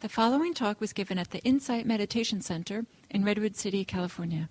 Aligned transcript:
The 0.00 0.08
following 0.08 0.54
talk 0.54 0.80
was 0.80 0.94
given 0.94 1.18
at 1.18 1.30
the 1.30 1.40
Insight 1.40 1.84
Meditation 1.84 2.40
Center 2.40 2.86
in 3.10 3.22
Redwood 3.22 3.54
City, 3.54 3.84
California. 3.84 4.48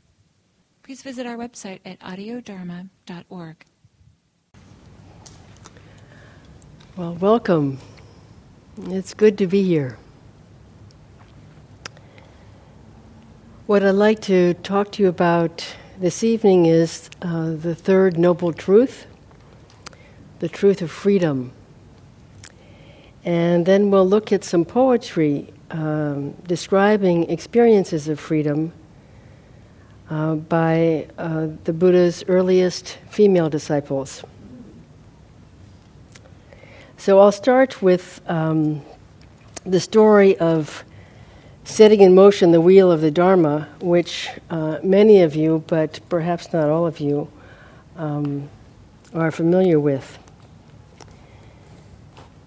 Please 0.84 1.02
visit 1.02 1.26
our 1.26 1.38
website 1.38 1.80
at 1.84 2.00
audiodharma.org. 2.02 3.66
Well, 6.96 7.16
welcome. 7.16 7.80
It's 8.90 9.16
good 9.16 9.40
to 9.40 9.48
be 9.48 9.64
here. 9.64 9.98
What 13.66 13.82
I'd 13.84 13.92
like 13.96 14.22
to 14.22 14.54
talk 14.54 14.92
to 14.92 15.02
you 15.02 15.10
about 15.10 15.66
this 16.00 16.24
evening 16.24 16.68
is 16.68 17.10
uh, 17.24 17.56
the 17.56 17.74
third 17.74 18.20
noble 18.20 18.54
truth 18.54 19.08
the 20.38 20.48
truth 20.48 20.84
of 20.84 20.92
freedom. 20.92 21.54
And 23.30 23.64
then 23.64 23.92
we'll 23.92 24.10
look 24.10 24.32
at 24.32 24.44
some 24.44 24.66
poetry 24.66 25.54
um, 25.70 26.32
describing 26.48 27.30
experiences 27.30 28.08
of 28.08 28.20
freedom 28.20 28.74
uh, 30.10 30.34
by 30.34 31.08
uh, 31.16 31.50
the 31.64 31.72
Buddha's 31.72 32.24
earliest 32.28 32.98
female 33.12 33.48
disciples. 33.48 34.24
So 36.98 37.20
I'll 37.20 37.32
start 37.32 37.84
with 37.84 38.20
um, 38.26 38.82
the 39.64 39.80
story 39.80 40.36
of 40.40 40.84
setting 41.66 42.02
in 42.02 42.16
motion 42.16 42.50
the 42.50 42.62
wheel 42.62 42.92
of 42.92 43.02
the 43.02 43.12
Dharma, 43.12 43.68
which 43.80 44.28
uh, 44.50 44.80
many 44.82 45.22
of 45.22 45.36
you, 45.36 45.64
but 45.68 46.00
perhaps 46.10 46.52
not 46.52 46.68
all 46.68 46.88
of 46.88 47.00
you, 47.00 47.30
um, 47.96 48.50
are 49.14 49.30
familiar 49.30 49.80
with. 49.80 50.18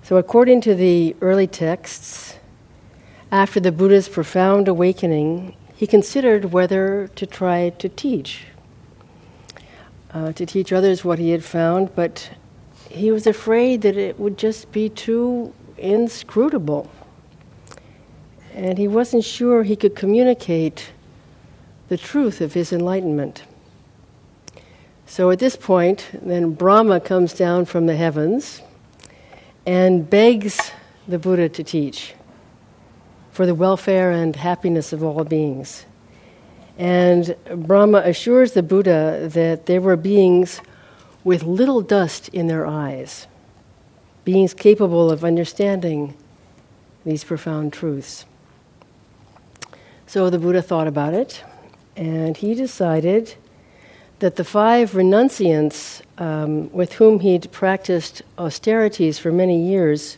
So, 0.05 0.17
according 0.17 0.63
to 0.63 0.75
the 0.75 1.15
early 1.21 1.47
texts, 1.47 2.37
after 3.31 3.61
the 3.61 3.71
Buddha's 3.71 4.09
profound 4.09 4.67
awakening, 4.67 5.55
he 5.77 5.87
considered 5.87 6.47
whether 6.47 7.07
to 7.15 7.25
try 7.25 7.71
to 7.71 7.89
teach, 7.89 8.47
uh, 10.13 10.33
to 10.33 10.45
teach 10.45 10.73
others 10.73 11.05
what 11.05 11.21
he 11.21 11.31
had 11.31 11.45
found, 11.45 11.95
but 11.95 12.31
he 12.91 13.13
was 13.13 13.29
afraid 13.29 13.83
that 13.83 13.97
it 13.97 14.19
would 14.19 14.39
just 14.39 14.73
be 14.73 14.89
too 14.89 15.55
inscrutable. 15.79 16.91
And 18.55 18.79
he 18.79 18.89
wasn't 18.89 19.25
sure 19.25 19.63
he 19.63 19.77
could 19.77 19.95
communicate 19.95 20.91
the 21.89 21.97
truth 21.97 22.41
of 22.41 22.55
his 22.55 22.73
enlightenment. 22.73 23.45
So 25.07 25.31
at 25.31 25.39
this 25.39 25.55
point, 25.55 26.09
then 26.13 26.55
Brahma 26.55 26.99
comes 26.99 27.33
down 27.33 27.67
from 27.67 27.87
the 27.87 27.95
heavens 27.95 28.63
and 29.67 30.09
begs 30.09 30.73
the 31.07 31.19
Buddha 31.19 31.49
to 31.49 31.65
teach 31.65 32.15
for 33.31 33.47
the 33.47 33.55
welfare 33.55 34.11
and 34.11 34.37
happiness 34.37 34.93
of 34.93 35.03
all 35.03 35.25
beings. 35.25 35.87
And 36.79 37.37
Brahma 37.55 37.99
assures 37.99 38.53
the 38.53 38.63
Buddha 38.63 39.29
that 39.33 39.67
there 39.67 39.81
were 39.81 39.97
beings 39.97 40.61
with 41.25 41.43
little 41.43 41.81
dust 41.81 42.29
in 42.31 42.47
their 42.47 42.67
eyes, 42.67 43.27
beings 44.25 44.55
capable 44.55 45.11
of 45.11 45.25
understanding 45.25 46.15
these 47.05 47.25
profound 47.25 47.73
truths. 47.73 48.25
So 50.07 50.29
the 50.29 50.39
Buddha 50.39 50.63
thought 50.63 50.87
about 50.87 51.15
it, 51.15 51.43
and 51.97 52.37
he 52.37 52.55
decided 52.55 53.35
that 54.23 54.37
the 54.37 54.45
five 54.45 54.93
renunciants 54.93 56.01
um, 56.17 56.73
with 56.73 56.93
whom 56.93 57.19
he'd 57.19 57.51
practiced 57.51 58.23
austerities 58.39 59.19
for 59.19 59.33
many 59.33 59.61
years, 59.61 60.17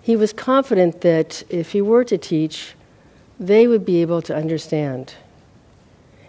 he 0.00 0.14
was 0.14 0.32
confident 0.32 1.00
that 1.00 1.42
if 1.48 1.72
he 1.72 1.82
were 1.82 2.04
to 2.04 2.16
teach, 2.16 2.76
they 3.40 3.66
would 3.66 3.84
be 3.84 4.00
able 4.00 4.22
to 4.22 4.32
understand. 4.32 5.14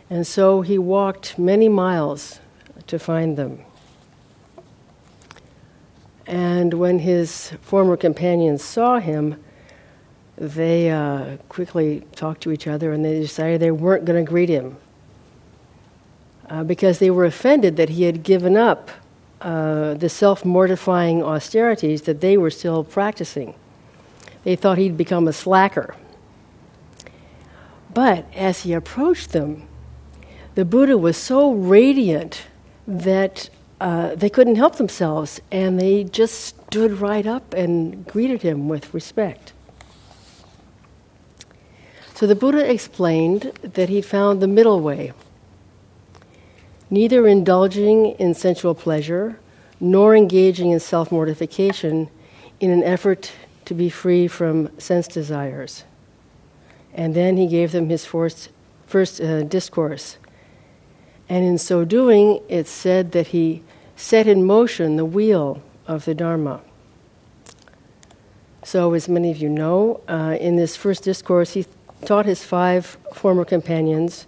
And 0.09 0.25
so 0.25 0.61
he 0.61 0.79
walked 0.79 1.37
many 1.37 1.69
miles 1.69 2.39
to 2.87 2.97
find 2.97 3.37
them. 3.37 3.59
And 6.25 6.73
when 6.73 6.97
his 6.97 7.51
former 7.61 7.95
companions 7.95 8.63
saw 8.63 8.97
him, 8.97 9.39
they 10.35 10.89
uh, 10.89 11.37
quickly 11.47 12.07
talked 12.15 12.41
to 12.41 12.51
each 12.51 12.65
other 12.65 12.91
and 12.91 13.05
they 13.05 13.19
decided 13.19 13.61
they 13.61 13.69
weren't 13.69 14.05
going 14.05 14.25
to 14.25 14.27
greet 14.27 14.49
him 14.49 14.77
uh, 16.49 16.63
because 16.63 16.99
they 16.99 17.09
were 17.09 17.25
offended 17.25 17.75
that 17.77 17.89
he 17.89 18.03
had 18.03 18.23
given 18.23 18.55
up 18.55 18.89
uh, 19.41 19.93
the 19.93 20.09
self 20.09 20.43
mortifying 20.45 21.21
austerities 21.21 22.03
that 22.03 22.21
they 22.21 22.37
were 22.37 22.49
still 22.49 22.83
practicing. 22.83 23.53
They 24.43 24.55
thought 24.55 24.77
he'd 24.77 24.97
become 24.97 25.27
a 25.27 25.33
slacker. 25.33 25.95
But 27.93 28.25
as 28.35 28.61
he 28.61 28.73
approached 28.73 29.31
them, 29.31 29.67
the 30.55 30.65
Buddha 30.65 30.97
was 30.97 31.17
so 31.17 31.51
radiant 31.51 32.43
that 32.87 33.49
uh, 33.79 34.15
they 34.15 34.29
couldn't 34.29 34.55
help 34.55 34.77
themselves, 34.77 35.39
and 35.51 35.79
they 35.79 36.03
just 36.03 36.45
stood 36.45 36.93
right 36.93 37.27
up 37.27 37.53
and 37.53 38.05
greeted 38.07 38.41
him 38.41 38.67
with 38.67 38.93
respect. 38.93 39.53
So 42.15 42.25
the 42.25 42.35
Buddha 42.35 42.71
explained 42.71 43.51
that 43.61 43.89
he'd 43.89 44.05
found 44.05 44.41
the 44.41 44.47
middle 44.47 44.81
way 44.81 45.13
neither 46.89 47.27
indulging 47.27 48.11
in 48.19 48.33
sensual 48.33 48.75
pleasure 48.75 49.39
nor 49.79 50.15
engaging 50.15 50.71
in 50.71 50.79
self 50.79 51.11
mortification 51.11 52.09
in 52.59 52.71
an 52.71 52.83
effort 52.83 53.31
to 53.65 53.73
be 53.73 53.89
free 53.89 54.27
from 54.27 54.69
sense 54.79 55.07
desires. 55.07 55.83
And 56.93 57.13
then 57.13 57.37
he 57.37 57.47
gave 57.47 57.71
them 57.71 57.89
his 57.89 58.05
first, 58.05 58.49
first 58.85 59.21
uh, 59.21 59.43
discourse. 59.43 60.17
And 61.29 61.45
in 61.45 61.57
so 61.57 61.83
doing, 61.85 62.41
it's 62.47 62.71
said 62.71 63.11
that 63.11 63.27
he 63.27 63.61
set 63.95 64.27
in 64.27 64.45
motion 64.45 64.95
the 64.95 65.05
wheel 65.05 65.61
of 65.85 66.05
the 66.05 66.15
Dharma. 66.15 66.61
So, 68.63 68.93
as 68.93 69.07
many 69.07 69.31
of 69.31 69.37
you 69.37 69.49
know, 69.49 70.01
uh, 70.07 70.37
in 70.39 70.55
this 70.55 70.75
first 70.75 71.03
discourse, 71.03 71.53
he 71.53 71.65
taught 72.05 72.25
his 72.25 72.43
five 72.43 72.97
former 73.13 73.45
companions 73.45 74.27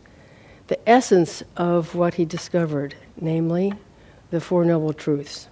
the 0.70 0.90
essence 0.90 1.42
of 1.58 1.96
what 1.96 2.14
he 2.14 2.26
discovered, 2.26 2.94
namely 3.20 3.74
the 4.30 4.40
Four 4.40 4.64
Noble 4.64 4.94
Truths. 4.94 5.48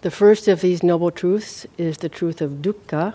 The 0.00 0.10
first 0.10 0.48
of 0.48 0.60
these 0.60 0.82
noble 0.82 1.12
truths 1.12 1.64
is 1.78 1.98
the 1.98 2.08
truth 2.08 2.40
of 2.40 2.54
dukkha, 2.54 3.14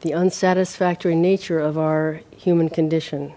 the 0.00 0.12
unsatisfactory 0.12 1.14
nature 1.14 1.60
of 1.60 1.78
our 1.78 2.20
human 2.36 2.68
condition. 2.68 3.32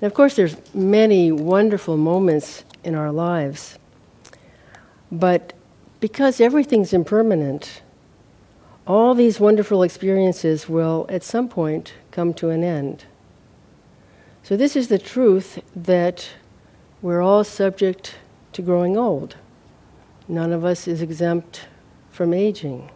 And 0.00 0.06
of 0.06 0.14
course, 0.14 0.34
there's 0.34 0.56
many 0.74 1.30
wonderful 1.30 1.98
moments 1.98 2.64
in 2.82 2.94
our 2.94 3.12
lives, 3.12 3.78
but 5.12 5.52
because 6.00 6.40
everything's 6.40 6.94
impermanent, 6.94 7.82
all 8.86 9.14
these 9.14 9.38
wonderful 9.38 9.82
experiences 9.82 10.70
will 10.70 11.04
at 11.10 11.22
some 11.22 11.50
point 11.50 11.92
come 12.12 12.32
to 12.32 12.48
an 12.48 12.64
end. 12.64 13.04
So, 14.46 14.56
this 14.56 14.76
is 14.76 14.86
the 14.86 14.98
truth 15.00 15.60
that 15.74 16.28
we're 17.02 17.20
all 17.20 17.42
subject 17.42 18.14
to 18.52 18.62
growing 18.62 18.96
old. 18.96 19.34
None 20.28 20.52
of 20.52 20.64
us 20.64 20.86
is 20.86 21.02
exempt 21.02 21.66
from 22.12 22.32
aging. 22.32 22.88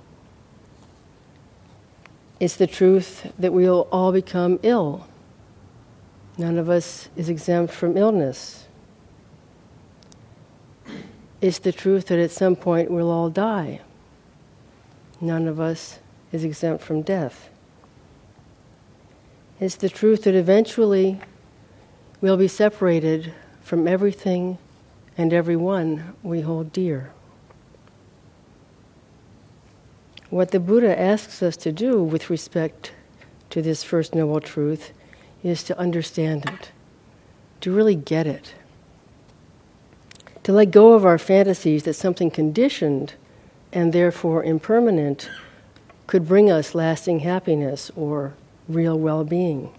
It's 2.39 2.55
the 2.55 2.69
truth 2.69 3.33
that 3.37 3.53
we'll 3.53 3.89
all 3.91 4.13
become 4.13 4.61
ill. 4.63 5.09
None 6.39 6.57
of 6.57 6.71
us 6.71 7.09
is 7.17 7.29
exempt 7.29 7.75
from 7.75 7.97
illness. 7.97 8.69
It's 11.41 11.59
the 11.59 11.73
truth 11.73 12.07
that 12.07 12.21
at 12.21 12.31
some 12.31 12.55
point 12.55 12.93
we'll 12.93 13.11
all 13.11 13.29
die. 13.29 13.81
None 15.21 15.49
of 15.49 15.59
us 15.59 15.99
is 16.31 16.45
exempt 16.45 16.85
from 16.85 17.03
death. 17.03 17.51
It's 19.59 19.75
the 19.75 19.89
truth 19.89 20.23
that 20.23 20.37
eventually 20.37 21.21
we'll 22.21 22.37
be 22.37 22.49
separated 22.49 23.33
from 23.63 23.89
everything 23.89 24.59
and 25.17 25.33
everyone 25.33 26.15
we 26.23 26.41
hold 26.43 26.73
dear. 26.73 27.11
What 30.29 30.51
the 30.51 30.61
Buddha 30.61 30.99
asks 30.99 31.43
us 31.43 31.57
to 31.59 31.73
do 31.73 32.03
with 32.03 32.31
respect 32.31 32.93
to 33.51 33.61
this 33.61 33.83
First 33.83 34.15
Noble 34.15 34.41
Truth 34.41 34.93
is 35.43 35.65
to 35.65 35.79
understand 35.79 36.49
it, 36.49 36.71
to 37.63 37.73
really 37.75 37.97
get 37.97 38.27
it, 38.27 38.55
to 40.43 40.53
let 40.53 40.71
go 40.71 40.93
of 40.93 41.05
our 41.05 41.19
fantasies 41.19 41.83
that 41.85 41.95
something 41.95 42.31
conditioned 42.31 43.15
and 43.73 43.93
therefore 43.93 44.45
impermanent 44.45 45.31
could 46.07 46.27
bring 46.27 46.51
us 46.51 46.75
lasting 46.75 47.21
happiness 47.21 47.91
or 47.97 48.35
real 48.69 48.99
well 48.99 49.25
being. 49.25 49.73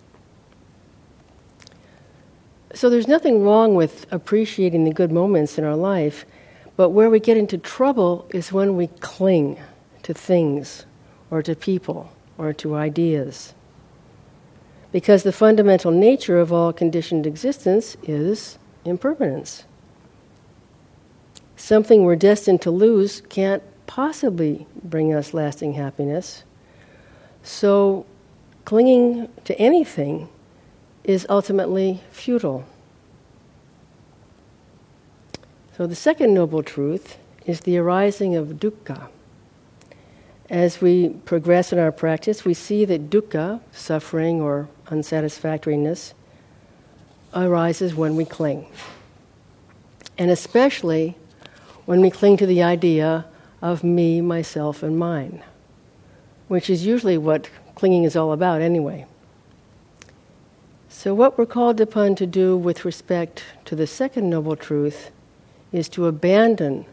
So 2.73 2.89
there's 2.89 3.07
nothing 3.07 3.43
wrong 3.43 3.75
with 3.75 4.05
appreciating 4.11 4.85
the 4.85 4.93
good 4.93 5.11
moments 5.11 5.57
in 5.57 5.63
our 5.63 5.75
life, 5.75 6.25
but 6.77 6.89
where 6.89 7.09
we 7.09 7.19
get 7.19 7.37
into 7.37 7.57
trouble 7.57 8.27
is 8.33 8.53
when 8.53 8.77
we 8.77 8.87
cling 8.87 9.59
to 10.03 10.13
things 10.13 10.85
or 11.29 11.41
to 11.43 11.55
people 11.55 12.11
or 12.37 12.53
to 12.53 12.75
ideas. 12.75 13.53
Because 14.91 15.23
the 15.23 15.31
fundamental 15.31 15.91
nature 15.91 16.39
of 16.39 16.51
all 16.51 16.73
conditioned 16.73 17.27
existence 17.27 17.97
is 18.03 18.57
impermanence. 18.85 19.65
Something 21.55 22.03
we're 22.03 22.15
destined 22.15 22.61
to 22.63 22.71
lose 22.71 23.21
can't 23.29 23.63
possibly 23.85 24.65
bring 24.83 25.13
us 25.13 25.33
lasting 25.33 25.73
happiness. 25.73 26.43
So, 27.43 28.05
clinging 28.65 29.29
to 29.45 29.57
anything 29.59 30.29
is 31.03 31.25
ultimately 31.29 32.01
futile. 32.11 32.65
So, 35.77 35.87
the 35.87 35.95
second 35.95 36.33
noble 36.33 36.63
truth 36.63 37.17
is 37.45 37.61
the 37.61 37.77
arising 37.77 38.35
of 38.35 38.59
dukkha. 38.59 39.07
As 40.49 40.81
we 40.81 41.09
progress 41.09 41.71
in 41.71 41.79
our 41.79 41.91
practice, 41.91 42.43
we 42.43 42.53
see 42.53 42.85
that 42.85 43.09
dukkha, 43.09 43.61
suffering 43.71 44.41
or 44.41 44.67
unsatisfactoriness, 44.87 46.13
arises 47.33 47.95
when 47.95 48.15
we 48.15 48.25
cling. 48.25 48.67
And 50.17 50.29
especially 50.29 51.15
when 51.85 52.01
we 52.01 52.11
cling 52.11 52.37
to 52.37 52.45
the 52.45 52.61
idea 52.61 53.25
of 53.61 53.83
me, 53.83 54.21
myself, 54.21 54.83
and 54.83 54.99
mine, 54.99 55.41
which 56.47 56.69
is 56.69 56.85
usually 56.85 57.17
what 57.17 57.49
clinging 57.75 58.03
is 58.03 58.15
all 58.15 58.33
about 58.33 58.61
anyway. 58.61 59.05
So, 61.03 61.15
what 61.15 61.35
we're 61.35 61.47
called 61.47 61.81
upon 61.81 62.13
to 62.17 62.27
do 62.27 62.55
with 62.55 62.85
respect 62.85 63.43
to 63.65 63.75
the 63.75 63.87
second 63.87 64.29
noble 64.29 64.55
truth 64.55 65.09
is 65.71 65.89
to 65.89 66.05
abandon 66.05 66.85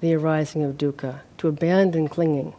the 0.00 0.14
arising 0.14 0.62
of 0.62 0.78
dukkha, 0.78 1.22
to 1.38 1.48
abandon 1.48 2.06
clinging. 2.06 2.54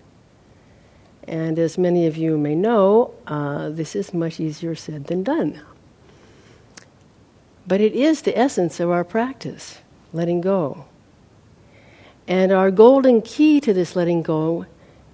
And 1.25 1.57
as 1.57 1.77
many 1.77 2.07
of 2.07 2.17
you 2.17 2.37
may 2.37 2.55
know, 2.55 3.13
uh, 3.25 3.69
this 3.69 3.95
is 3.95 4.13
much 4.13 4.41
easier 4.41 4.75
said 4.75 5.05
than 5.05 5.23
done. 5.23 5.61
But 7.65 7.79
it 7.79 7.93
is 7.93 8.23
the 8.23 8.37
essence 8.37 8.81
of 8.81 8.89
our 8.89 9.05
practice, 9.05 9.79
letting 10.11 10.41
go. 10.41 10.87
And 12.27 12.51
our 12.51 12.69
golden 12.69 13.21
key 13.21 13.61
to 13.61 13.71
this 13.71 13.95
letting 13.95 14.23
go 14.23 14.65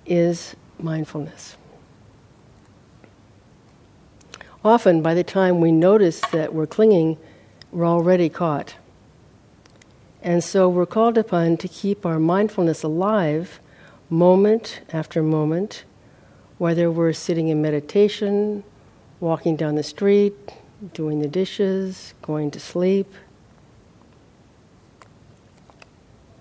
is 0.07 0.55
mindfulness. 0.79 1.55
Often, 4.63 5.01
by 5.01 5.13
the 5.13 5.23
time 5.23 5.59
we 5.59 5.71
notice 5.71 6.21
that 6.31 6.53
we're 6.53 6.67
clinging, 6.67 7.17
we're 7.71 7.85
already 7.85 8.29
caught. 8.29 8.75
And 10.21 10.43
so 10.43 10.67
we're 10.67 10.85
called 10.85 11.17
upon 11.17 11.57
to 11.57 11.67
keep 11.67 12.05
our 12.05 12.19
mindfulness 12.19 12.83
alive 12.83 13.59
moment 14.09 14.81
after 14.91 15.21
moment 15.21 15.83
whether 16.57 16.89
we're 16.89 17.13
sitting 17.13 17.49
in 17.49 17.61
meditation, 17.61 18.63
walking 19.19 19.55
down 19.55 19.75
the 19.75 19.83
street, 19.83 20.33
doing 20.93 21.19
the 21.19 21.27
dishes, 21.27 22.13
going 22.21 22.51
to 22.51 22.59
sleep. 22.59 23.13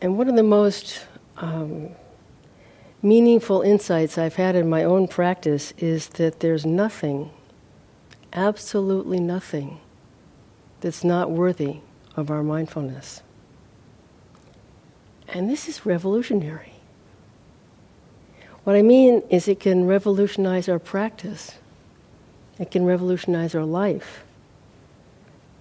And 0.00 0.16
one 0.16 0.28
of 0.28 0.36
the 0.36 0.42
most 0.42 1.06
um, 1.36 1.90
meaningful 3.02 3.62
insights 3.62 4.18
I've 4.18 4.36
had 4.36 4.56
in 4.56 4.68
my 4.68 4.84
own 4.84 5.08
practice 5.08 5.72
is 5.78 6.08
that 6.10 6.40
there's 6.40 6.64
nothing, 6.64 7.30
absolutely 8.36 9.18
nothing, 9.18 9.80
that's 10.80 11.02
not 11.02 11.30
worthy 11.30 11.78
of 12.14 12.30
our 12.30 12.42
mindfulness. 12.42 13.22
And 15.28 15.50
this 15.50 15.68
is 15.68 15.84
revolutionary. 15.84 16.74
What 18.64 18.76
I 18.76 18.82
mean 18.82 19.22
is, 19.30 19.48
it 19.48 19.60
can 19.60 19.86
revolutionize 19.86 20.68
our 20.68 20.78
practice, 20.78 21.52
it 22.58 22.70
can 22.70 22.84
revolutionize 22.84 23.54
our 23.54 23.64
life, 23.64 24.24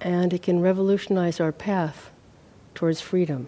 and 0.01 0.33
it 0.33 0.41
can 0.41 0.59
revolutionize 0.59 1.39
our 1.39 1.51
path 1.51 2.09
towards 2.73 3.01
freedom. 3.01 3.47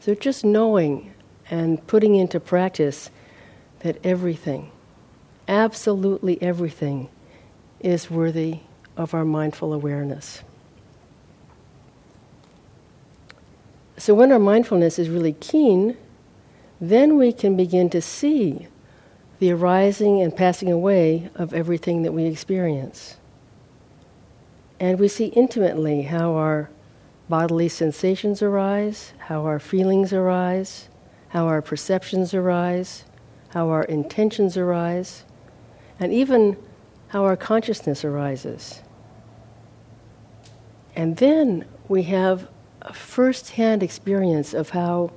So, 0.00 0.14
just 0.14 0.44
knowing 0.44 1.12
and 1.48 1.84
putting 1.86 2.16
into 2.16 2.40
practice 2.40 3.10
that 3.80 4.04
everything, 4.04 4.70
absolutely 5.48 6.40
everything, 6.42 7.08
is 7.80 8.10
worthy 8.10 8.60
of 8.96 9.14
our 9.14 9.24
mindful 9.24 9.72
awareness. 9.72 10.42
So, 13.98 14.14
when 14.14 14.30
our 14.30 14.38
mindfulness 14.38 14.98
is 14.98 15.08
really 15.08 15.32
keen, 15.32 15.96
then 16.80 17.16
we 17.16 17.32
can 17.32 17.56
begin 17.56 17.88
to 17.90 18.02
see 18.02 18.68
the 19.38 19.52
arising 19.52 20.20
and 20.20 20.36
passing 20.36 20.70
away 20.70 21.30
of 21.34 21.54
everything 21.54 22.02
that 22.02 22.12
we 22.12 22.24
experience. 22.24 23.16
And 24.78 24.98
we 24.98 25.08
see 25.08 25.26
intimately 25.26 26.02
how 26.02 26.34
our 26.34 26.70
bodily 27.28 27.68
sensations 27.68 28.42
arise, 28.42 29.14
how 29.18 29.44
our 29.44 29.58
feelings 29.58 30.12
arise, 30.12 30.88
how 31.28 31.46
our 31.46 31.62
perceptions 31.62 32.34
arise, 32.34 33.04
how 33.48 33.68
our 33.68 33.84
intentions 33.84 34.56
arise, 34.56 35.24
and 35.98 36.12
even 36.12 36.56
how 37.08 37.24
our 37.24 37.36
consciousness 37.36 38.04
arises. 38.04 38.82
And 40.94 41.16
then 41.16 41.66
we 41.88 42.04
have 42.04 42.48
a 42.82 42.92
first 42.92 43.50
hand 43.50 43.82
experience 43.82 44.54
of 44.54 44.70
how 44.70 45.12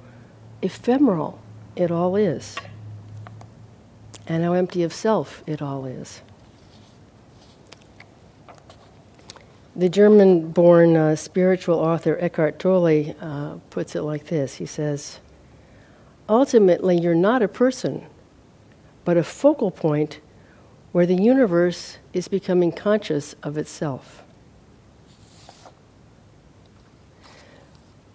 ephemeral 0.62 1.40
it 1.76 1.90
all 1.90 2.16
is, 2.16 2.58
and 4.28 4.44
how 4.44 4.54
empty 4.54 4.84
of 4.84 4.94
self 4.94 5.44
it 5.48 5.62
all 5.62 5.86
is. 5.86 6.22
The 9.76 9.88
German 9.88 10.52
born 10.52 10.98
uh, 10.98 11.16
spiritual 11.16 11.80
author 11.80 12.18
Eckhart 12.20 12.60
Tolle 12.60 13.16
uh, 13.22 13.56
puts 13.70 13.96
it 13.96 14.02
like 14.02 14.26
this 14.26 14.56
He 14.56 14.66
says, 14.66 15.20
Ultimately, 16.28 17.00
you're 17.00 17.16
not 17.16 17.42
a 17.42 17.48
person, 17.48 18.06
but 19.06 19.16
a 19.16 19.24
focal 19.24 19.72
point 19.72 20.20
where 20.92 21.06
the 21.06 21.16
universe 21.16 21.98
is 22.14 22.28
becoming 22.28 22.72
conscious 22.72 23.36
of 23.44 23.58
itself. 23.58 24.24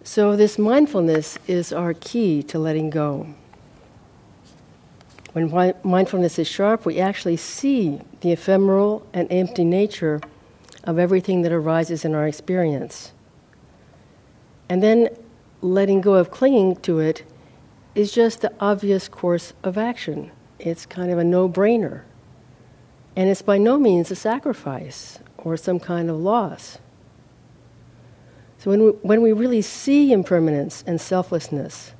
So, 0.03 0.37
this 0.37 0.59
mindfulness 0.59 1.38
is 1.47 1.73
our 1.73 1.94
key 1.94 2.43
to 2.44 2.59
letting 2.59 2.91
go. 2.91 3.35
When 5.32 5.75
mindfulness 5.82 6.38
is 6.38 6.47
sharp, 6.47 6.87
we 6.87 7.00
actually 7.00 7.37
see 7.37 8.01
the 8.20 8.31
ephemeral 8.31 9.05
and 9.13 9.27
empty 9.32 9.65
nature 9.65 10.20
of 10.84 10.98
everything 10.98 11.43
that 11.43 11.51
arises 11.51 12.05
in 12.05 12.15
our 12.15 12.29
experience. 12.29 13.13
And 14.69 14.82
then 14.82 15.08
letting 15.60 16.01
go 16.01 16.15
of 16.15 16.31
clinging 16.31 16.77
to 16.77 17.01
it 17.01 17.25
is 17.94 18.13
just 18.13 18.43
the 18.43 18.53
obvious 18.60 19.08
course 19.08 19.53
of 19.63 19.79
action. 19.79 20.31
It's 20.58 20.87
kind 20.87 21.10
of 21.10 21.19
a 21.19 21.25
no 21.25 21.48
brainer. 21.48 22.03
And 23.17 23.29
it's 23.29 23.43
by 23.43 23.59
no 23.59 23.79
means 23.79 24.11
a 24.11 24.17
sacrifice 24.17 25.21
or 25.39 25.56
some 25.56 25.79
kind 25.79 26.11
of 26.11 26.17
loss. 26.17 26.79
So 28.59 28.71
when 28.71 28.83
we, 28.83 28.91
when 29.03 29.23
we 29.23 29.33
really 29.33 29.63
see 29.63 30.13
impermanence 30.13 30.83
and 30.87 31.01
selflessness, 31.01 31.93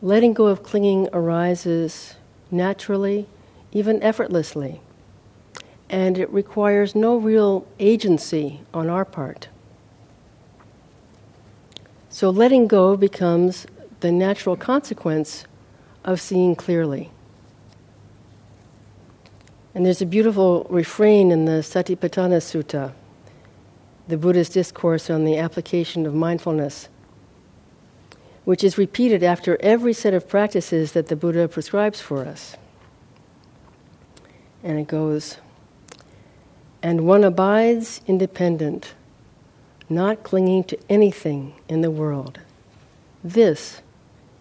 letting 0.00 0.32
go 0.32 0.46
of 0.46 0.62
clinging 0.62 1.08
arises 1.12 2.14
naturally, 2.50 3.26
even 3.72 4.02
effortlessly. 4.02 4.80
And 5.90 6.18
it 6.18 6.30
requires 6.30 6.94
no 6.94 7.16
real 7.16 7.66
agency 7.78 8.60
on 8.72 8.88
our 8.88 9.04
part. 9.04 9.48
So 12.08 12.30
letting 12.30 12.66
go 12.66 12.96
becomes 12.96 13.66
the 14.00 14.10
natural 14.10 14.56
consequence 14.56 15.44
of 16.04 16.20
seeing 16.20 16.54
clearly. 16.56 17.10
And 19.74 19.84
there's 19.84 20.02
a 20.02 20.06
beautiful 20.06 20.66
refrain 20.70 21.32
in 21.32 21.46
the 21.46 21.62
Satipatthana 21.62 22.40
Sutta, 22.40 22.92
the 24.06 24.16
Buddha's 24.16 24.48
discourse 24.48 25.10
on 25.10 25.24
the 25.24 25.36
application 25.38 26.06
of 26.06 26.14
mindfulness 26.14 26.88
which 28.44 28.62
is 28.62 28.78
repeated 28.78 29.22
after 29.22 29.56
every 29.60 29.92
set 29.92 30.14
of 30.14 30.28
practices 30.28 30.92
that 30.92 31.08
the 31.08 31.16
Buddha 31.16 31.48
prescribes 31.48 32.00
for 32.00 32.24
us. 32.24 32.56
And 34.62 34.78
it 34.78 34.86
goes, 34.86 35.38
and 36.82 37.06
one 37.06 37.24
abides 37.24 38.02
independent, 38.06 38.94
not 39.88 40.22
clinging 40.22 40.64
to 40.64 40.78
anything 40.88 41.54
in 41.68 41.80
the 41.80 41.90
world. 41.90 42.40
This 43.22 43.80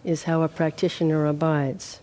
is 0.04 0.24
how 0.24 0.42
a 0.42 0.50
practitioner 0.50 1.26
abides. 1.26 2.02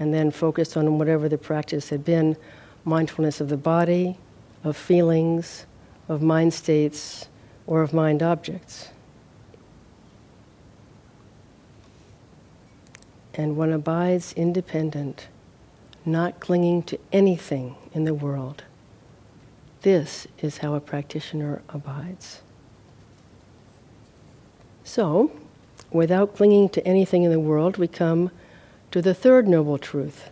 And 0.00 0.12
then 0.12 0.32
focused 0.32 0.76
on 0.76 0.98
whatever 0.98 1.28
the 1.28 1.38
practice 1.38 1.90
had 1.90 2.04
been 2.04 2.36
mindfulness 2.84 3.40
of 3.40 3.48
the 3.48 3.56
body, 3.56 4.18
of 4.64 4.76
feelings, 4.76 5.66
of 6.08 6.20
mind 6.20 6.52
states, 6.52 7.28
or 7.68 7.82
of 7.82 7.92
mind 7.92 8.22
objects. 8.22 8.88
and 13.40 13.56
one 13.56 13.72
abides 13.72 14.34
independent 14.34 15.28
not 16.04 16.40
clinging 16.40 16.82
to 16.82 16.98
anything 17.12 17.74
in 17.92 18.04
the 18.04 18.14
world. 18.14 18.64
This 19.82 20.26
is 20.40 20.58
how 20.58 20.74
a 20.74 20.80
practitioner 20.80 21.62
abides. 21.68 22.42
So, 24.84 25.30
without 25.90 26.36
clinging 26.36 26.70
to 26.70 26.86
anything 26.86 27.22
in 27.22 27.30
the 27.30 27.40
world, 27.40 27.76
we 27.76 27.88
come 27.88 28.30
to 28.90 29.00
the 29.00 29.14
third 29.14 29.48
noble 29.48 29.78
truth 29.78 30.30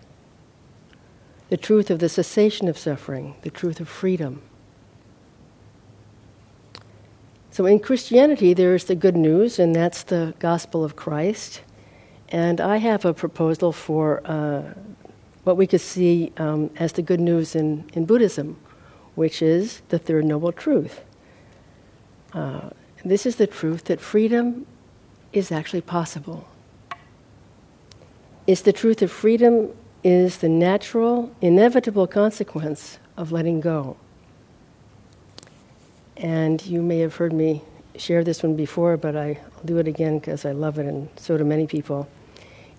the 1.48 1.56
truth 1.56 1.90
of 1.90 1.98
the 1.98 2.08
cessation 2.08 2.68
of 2.68 2.76
suffering, 2.76 3.34
the 3.40 3.50
truth 3.50 3.80
of 3.80 3.88
freedom. 3.88 4.42
So, 7.50 7.64
in 7.66 7.80
Christianity, 7.80 8.52
there 8.54 8.74
is 8.74 8.84
the 8.84 8.94
good 8.94 9.16
news, 9.16 9.58
and 9.58 9.74
that's 9.74 10.02
the 10.02 10.34
gospel 10.38 10.84
of 10.84 10.94
Christ. 10.94 11.62
And 12.28 12.60
I 12.60 12.76
have 12.76 13.06
a 13.06 13.14
proposal 13.14 13.72
for 13.72 14.20
uh, 14.26 14.74
what 15.44 15.56
we 15.56 15.66
could 15.66 15.80
see 15.80 16.32
um, 16.36 16.70
as 16.76 16.92
the 16.92 17.02
good 17.02 17.20
news 17.20 17.56
in, 17.56 17.88
in 17.94 18.04
Buddhism, 18.04 18.58
which 19.14 19.40
is 19.40 19.80
the 19.88 19.98
third 19.98 20.26
noble 20.26 20.52
truth. 20.52 21.00
Uh, 22.34 22.68
this 23.04 23.24
is 23.24 23.36
the 23.36 23.46
truth 23.46 23.84
that 23.84 24.00
freedom 24.00 24.66
is 25.32 25.50
actually 25.50 25.80
possible. 25.80 26.46
It's 28.48 28.62
the 28.62 28.72
truth 28.72 29.00
that 29.00 29.08
freedom 29.08 29.76
is 30.02 30.38
the 30.38 30.48
natural, 30.48 31.30
inevitable 31.42 32.06
consequence 32.06 32.98
of 33.14 33.30
letting 33.30 33.60
go. 33.60 33.98
And 36.16 36.64
you 36.64 36.80
may 36.80 37.00
have 37.00 37.16
heard 37.16 37.34
me 37.34 37.60
share 37.98 38.24
this 38.24 38.42
one 38.42 38.56
before, 38.56 38.96
but 38.96 39.14
I, 39.14 39.38
will 39.56 39.64
do 39.66 39.76
it 39.76 39.86
again 39.86 40.18
because 40.18 40.46
I 40.46 40.52
love 40.52 40.78
it, 40.78 40.86
and 40.86 41.10
so 41.16 41.36
do 41.36 41.44
many 41.44 41.66
people. 41.66 42.08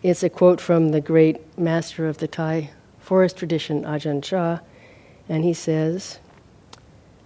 It's 0.02 0.24
a 0.24 0.30
quote 0.30 0.60
from 0.60 0.90
the 0.90 1.02
great 1.02 1.56
master 1.56 2.08
of 2.08 2.18
the 2.18 2.28
Thai 2.28 2.72
forest 3.00 3.38
tradition, 3.38 3.84
Ajahn 3.84 4.24
Chah, 4.24 4.62
and 5.30 5.44
he 5.44 5.54
says, 5.54 6.18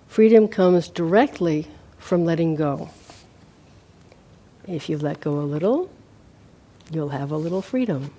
Freedom 0.09 0.49
comes 0.49 0.89
directly 0.89 1.69
from 1.97 2.25
letting 2.25 2.55
go. 2.55 2.89
If 4.67 4.89
you 4.89 4.97
let 4.97 5.21
go 5.21 5.39
a 5.39 5.47
little, 5.47 5.89
you'll 6.91 7.09
have 7.09 7.31
a 7.31 7.37
little 7.37 7.61
freedom. 7.61 8.11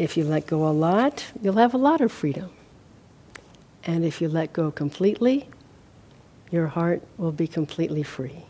If 0.00 0.16
you 0.16 0.24
let 0.24 0.46
go 0.46 0.66
a 0.66 0.72
lot, 0.72 1.26
you'll 1.42 1.56
have 1.56 1.74
a 1.74 1.76
lot 1.76 2.00
of 2.00 2.10
freedom. 2.10 2.50
And 3.84 4.02
if 4.02 4.22
you 4.22 4.30
let 4.30 4.50
go 4.54 4.70
completely, 4.70 5.46
your 6.50 6.68
heart 6.68 7.02
will 7.18 7.32
be 7.32 7.46
completely 7.46 8.02
free. 8.02 8.46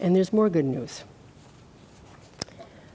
And 0.00 0.16
there's 0.16 0.32
more 0.32 0.50
good 0.50 0.64
news. 0.64 1.04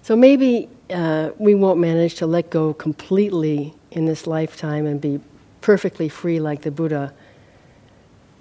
So 0.02 0.18
maybe 0.18 0.68
uh, 0.90 1.30
we 1.38 1.56
won't 1.56 1.80
manage 1.80 2.16
to 2.16 2.28
let 2.28 2.50
go 2.50 2.74
completely 2.74 3.74
in 3.92 4.08
this 4.08 4.28
lifetime 4.28 4.86
and 4.86 5.00
be 5.00 5.22
perfectly 5.62 6.10
free 6.10 6.42
like 6.42 6.64
the 6.64 6.72
Buddha 6.72 7.14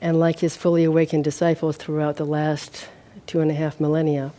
and 0.00 0.18
like 0.18 0.40
his 0.40 0.56
fully 0.56 0.82
awakened 0.82 1.22
disciples 1.22 1.76
throughout 1.76 2.16
the 2.16 2.26
last 2.26 2.88
two 3.28 3.38
and 3.38 3.52
a 3.52 3.54
half 3.54 3.78
millennia. 3.78 4.32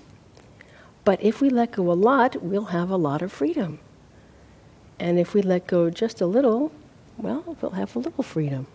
But 1.05 1.23
if 1.23 1.39
we 1.39 1.49
let 1.49 1.71
go 1.71 1.91
a 1.91 1.93
lot, 1.93 2.43
we'll 2.43 2.65
have 2.65 2.89
a 2.89 2.97
lot 2.97 3.21
of 3.21 3.31
freedom. 3.31 3.79
And 4.99 5.19
if 5.19 5.33
we 5.33 5.41
let 5.41 5.67
go 5.67 5.89
just 5.89 6.19
a 6.19 6.25
little, 6.25 6.71
well, 7.17 7.55
we'll 7.61 7.71
have 7.71 7.95
a 7.95 7.99
little 7.99 8.23
freedom. 8.23 8.67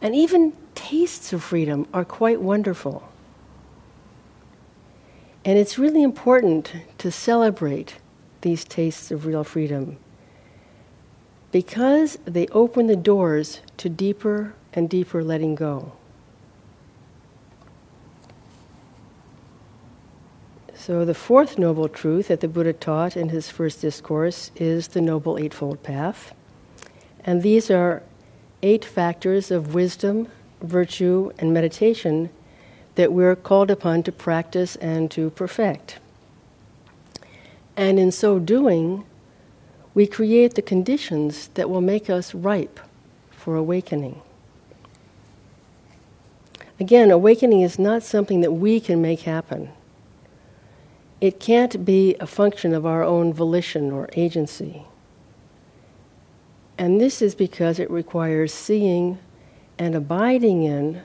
And 0.00 0.14
even 0.14 0.54
tastes 0.74 1.32
of 1.32 1.42
freedom 1.42 1.86
are 1.92 2.04
quite 2.04 2.40
wonderful. 2.40 3.08
And 5.44 5.58
it's 5.58 5.78
really 5.78 6.02
important 6.02 6.72
to 6.98 7.10
celebrate 7.10 7.96
these 8.42 8.64
tastes 8.64 9.10
of 9.10 9.26
real 9.26 9.44
freedom 9.44 9.96
because 11.50 12.18
they 12.24 12.46
open 12.48 12.86
the 12.86 12.96
doors 12.96 13.60
to 13.76 13.88
deeper 13.88 14.54
and 14.72 14.88
deeper 14.88 15.22
letting 15.22 15.54
go. 15.54 15.92
So, 20.84 21.04
the 21.04 21.14
fourth 21.14 21.60
noble 21.60 21.88
truth 21.88 22.26
that 22.26 22.40
the 22.40 22.48
Buddha 22.48 22.72
taught 22.72 23.16
in 23.16 23.28
his 23.28 23.48
first 23.48 23.80
discourse 23.80 24.50
is 24.56 24.88
the 24.88 25.00
Noble 25.00 25.38
Eightfold 25.38 25.84
Path. 25.84 26.34
And 27.24 27.40
these 27.40 27.70
are 27.70 28.02
eight 28.64 28.84
factors 28.84 29.52
of 29.52 29.74
wisdom, 29.74 30.26
virtue, 30.60 31.30
and 31.38 31.54
meditation 31.54 32.30
that 32.96 33.12
we're 33.12 33.36
called 33.36 33.70
upon 33.70 34.02
to 34.02 34.10
practice 34.10 34.74
and 34.74 35.08
to 35.12 35.30
perfect. 35.30 36.00
And 37.76 37.96
in 37.96 38.10
so 38.10 38.40
doing, 38.40 39.04
we 39.94 40.08
create 40.08 40.56
the 40.56 40.62
conditions 40.62 41.46
that 41.54 41.70
will 41.70 41.80
make 41.80 42.10
us 42.10 42.34
ripe 42.34 42.80
for 43.30 43.54
awakening. 43.54 44.20
Again, 46.80 47.12
awakening 47.12 47.60
is 47.60 47.78
not 47.78 48.02
something 48.02 48.40
that 48.40 48.54
we 48.54 48.80
can 48.80 49.00
make 49.00 49.20
happen. 49.20 49.70
It 51.22 51.38
can't 51.38 51.84
be 51.84 52.16
a 52.18 52.26
function 52.26 52.74
of 52.74 52.84
our 52.84 53.04
own 53.04 53.32
volition 53.32 53.92
or 53.92 54.08
agency. 54.14 54.82
And 56.76 57.00
this 57.00 57.22
is 57.22 57.36
because 57.36 57.78
it 57.78 57.88
requires 57.88 58.52
seeing 58.52 59.20
and 59.78 59.94
abiding 59.94 60.64
in 60.64 61.00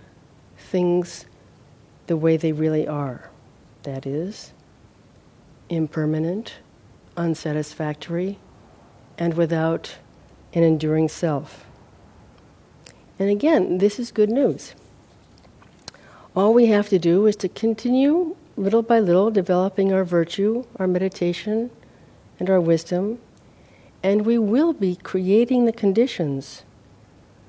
things 0.57 1.27
the 2.07 2.17
way 2.17 2.35
they 2.35 2.51
really 2.51 2.87
are. 2.87 3.29
That 3.83 4.07
is, 4.07 4.53
impermanent, 5.69 6.55
unsatisfactory, 7.15 8.39
and 9.19 9.35
without 9.35 9.97
an 10.51 10.63
enduring 10.63 11.09
self. 11.09 11.67
And 13.19 13.29
again, 13.29 13.77
this 13.77 13.99
is 13.99 14.11
good 14.11 14.31
news. 14.31 14.73
All 16.35 16.55
we 16.55 16.65
have 16.65 16.89
to 16.89 16.97
do 16.97 17.27
is 17.27 17.35
to 17.35 17.47
continue 17.47 18.35
little 18.57 18.81
by 18.81 18.99
little 18.99 19.29
developing 19.29 19.93
our 19.93 20.03
virtue, 20.03 20.65
our 20.77 20.87
meditation, 20.87 21.69
and 22.39 22.49
our 22.49 22.59
wisdom, 22.59 23.19
and 24.01 24.25
we 24.25 24.37
will 24.37 24.73
be 24.73 24.95
creating 24.95 25.65
the 25.65 25.71
conditions 25.71 26.63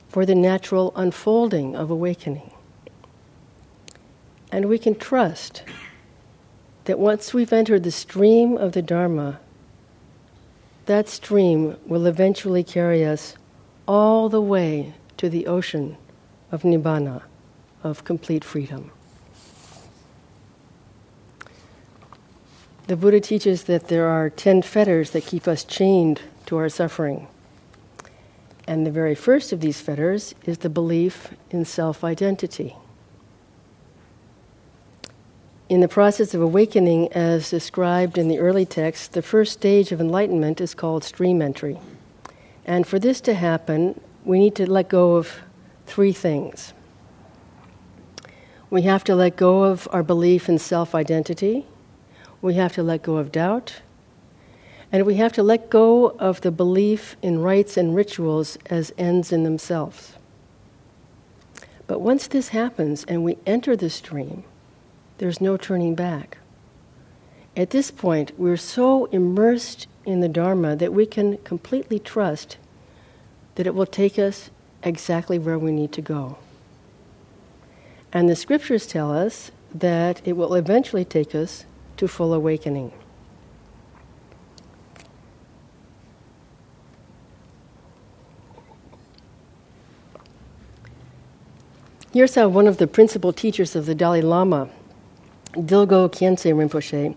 for 0.08 0.26
the 0.26 0.34
natural 0.34 0.92
unfolding 0.96 1.74
of 1.74 1.90
awakening. 1.90 2.50
And 4.52 4.66
we 4.66 4.78
can 4.78 4.94
trust 4.94 5.62
that 6.84 6.98
once 6.98 7.34
we've 7.34 7.52
entered 7.52 7.82
the 7.82 7.90
stream 7.90 8.56
of 8.56 8.72
the 8.72 8.82
Dharma, 8.82 9.40
that 10.86 11.08
stream 11.08 11.76
will 11.86 12.06
eventually 12.06 12.64
carry 12.64 13.04
us 13.04 13.34
all 13.86 14.28
the 14.28 14.40
way 14.40 14.94
to 15.18 15.28
the 15.28 15.46
ocean 15.46 15.98
of 16.50 16.62
Nibbana, 16.62 17.22
of 17.82 18.04
complete 18.04 18.44
freedom. 18.44 18.90
The 22.88 22.96
Buddha 22.96 23.20
teaches 23.20 23.64
that 23.64 23.88
there 23.88 24.06
are 24.06 24.30
ten 24.30 24.62
fetters 24.62 25.10
that 25.10 25.26
keep 25.26 25.46
us 25.46 25.62
chained 25.62 26.22
to 26.46 26.56
our 26.56 26.70
suffering. 26.70 27.28
And 28.66 28.86
the 28.86 28.90
very 28.90 29.14
first 29.14 29.52
of 29.52 29.60
these 29.60 29.78
fetters 29.78 30.34
is 30.46 30.58
the 30.58 30.70
belief 30.70 31.34
in 31.50 31.66
self 31.66 32.02
identity. 32.02 32.76
In 35.68 35.82
the 35.82 35.88
process 35.88 36.32
of 36.32 36.40
awakening, 36.40 37.12
as 37.12 37.50
described 37.50 38.16
in 38.16 38.28
the 38.28 38.38
early 38.38 38.64
texts, 38.64 39.08
the 39.08 39.20
first 39.20 39.52
stage 39.52 39.92
of 39.92 40.00
enlightenment 40.00 40.58
is 40.58 40.72
called 40.72 41.04
stream 41.04 41.42
entry. 41.42 41.78
And 42.64 42.86
for 42.86 42.98
this 42.98 43.20
to 43.22 43.34
happen, 43.34 44.00
we 44.24 44.38
need 44.38 44.54
to 44.54 44.70
let 44.70 44.88
go 44.88 45.16
of 45.16 45.40
three 45.84 46.12
things. 46.12 46.72
We 48.70 48.80
have 48.82 49.04
to 49.04 49.14
let 49.14 49.36
go 49.36 49.64
of 49.64 49.86
our 49.92 50.02
belief 50.02 50.48
in 50.48 50.58
self 50.58 50.94
identity, 50.94 51.66
we 52.40 52.54
have 52.54 52.72
to 52.74 52.82
let 52.82 53.02
go 53.02 53.16
of 53.16 53.32
doubt, 53.32 53.80
and 54.90 55.04
we 55.04 55.16
have 55.16 55.32
to 55.34 55.42
let 55.42 55.70
go 55.70 56.08
of 56.18 56.40
the 56.40 56.50
belief 56.50 57.16
in 57.20 57.40
rites 57.40 57.76
and 57.76 57.94
rituals 57.94 58.56
as 58.66 58.92
ends 58.96 59.32
in 59.32 59.44
themselves. 59.44 60.14
But 61.86 62.00
once 62.00 62.26
this 62.26 62.48
happens 62.48 63.04
and 63.04 63.24
we 63.24 63.38
enter 63.46 63.76
the 63.76 63.90
stream, 63.90 64.44
there's 65.18 65.40
no 65.40 65.56
turning 65.56 65.94
back. 65.94 66.38
At 67.56 67.70
this 67.70 67.90
point, 67.90 68.38
we're 68.38 68.56
so 68.56 69.06
immersed 69.06 69.88
in 70.04 70.20
the 70.20 70.28
Dharma 70.28 70.76
that 70.76 70.92
we 70.92 71.06
can 71.06 71.38
completely 71.38 71.98
trust 71.98 72.56
that 73.56 73.66
it 73.66 73.74
will 73.74 73.86
take 73.86 74.18
us 74.18 74.50
exactly 74.82 75.38
where 75.38 75.58
we 75.58 75.72
need 75.72 75.92
to 75.92 76.00
go. 76.00 76.38
And 78.12 78.28
the 78.28 78.36
scriptures 78.36 78.86
tell 78.86 79.12
us 79.12 79.50
that 79.74 80.22
it 80.24 80.34
will 80.34 80.54
eventually 80.54 81.04
take 81.04 81.34
us 81.34 81.66
to 81.98 82.08
full 82.08 82.32
awakening. 82.32 82.92
Here's 92.12 92.34
how 92.34 92.48
one 92.48 92.66
of 92.66 92.78
the 92.78 92.86
principal 92.86 93.32
teachers 93.32 93.76
of 93.76 93.86
the 93.86 93.94
Dalai 93.94 94.22
Lama 94.22 94.70
Dilgo 95.52 96.08
Khyentse 96.08 96.52
Rinpoche 96.52 97.14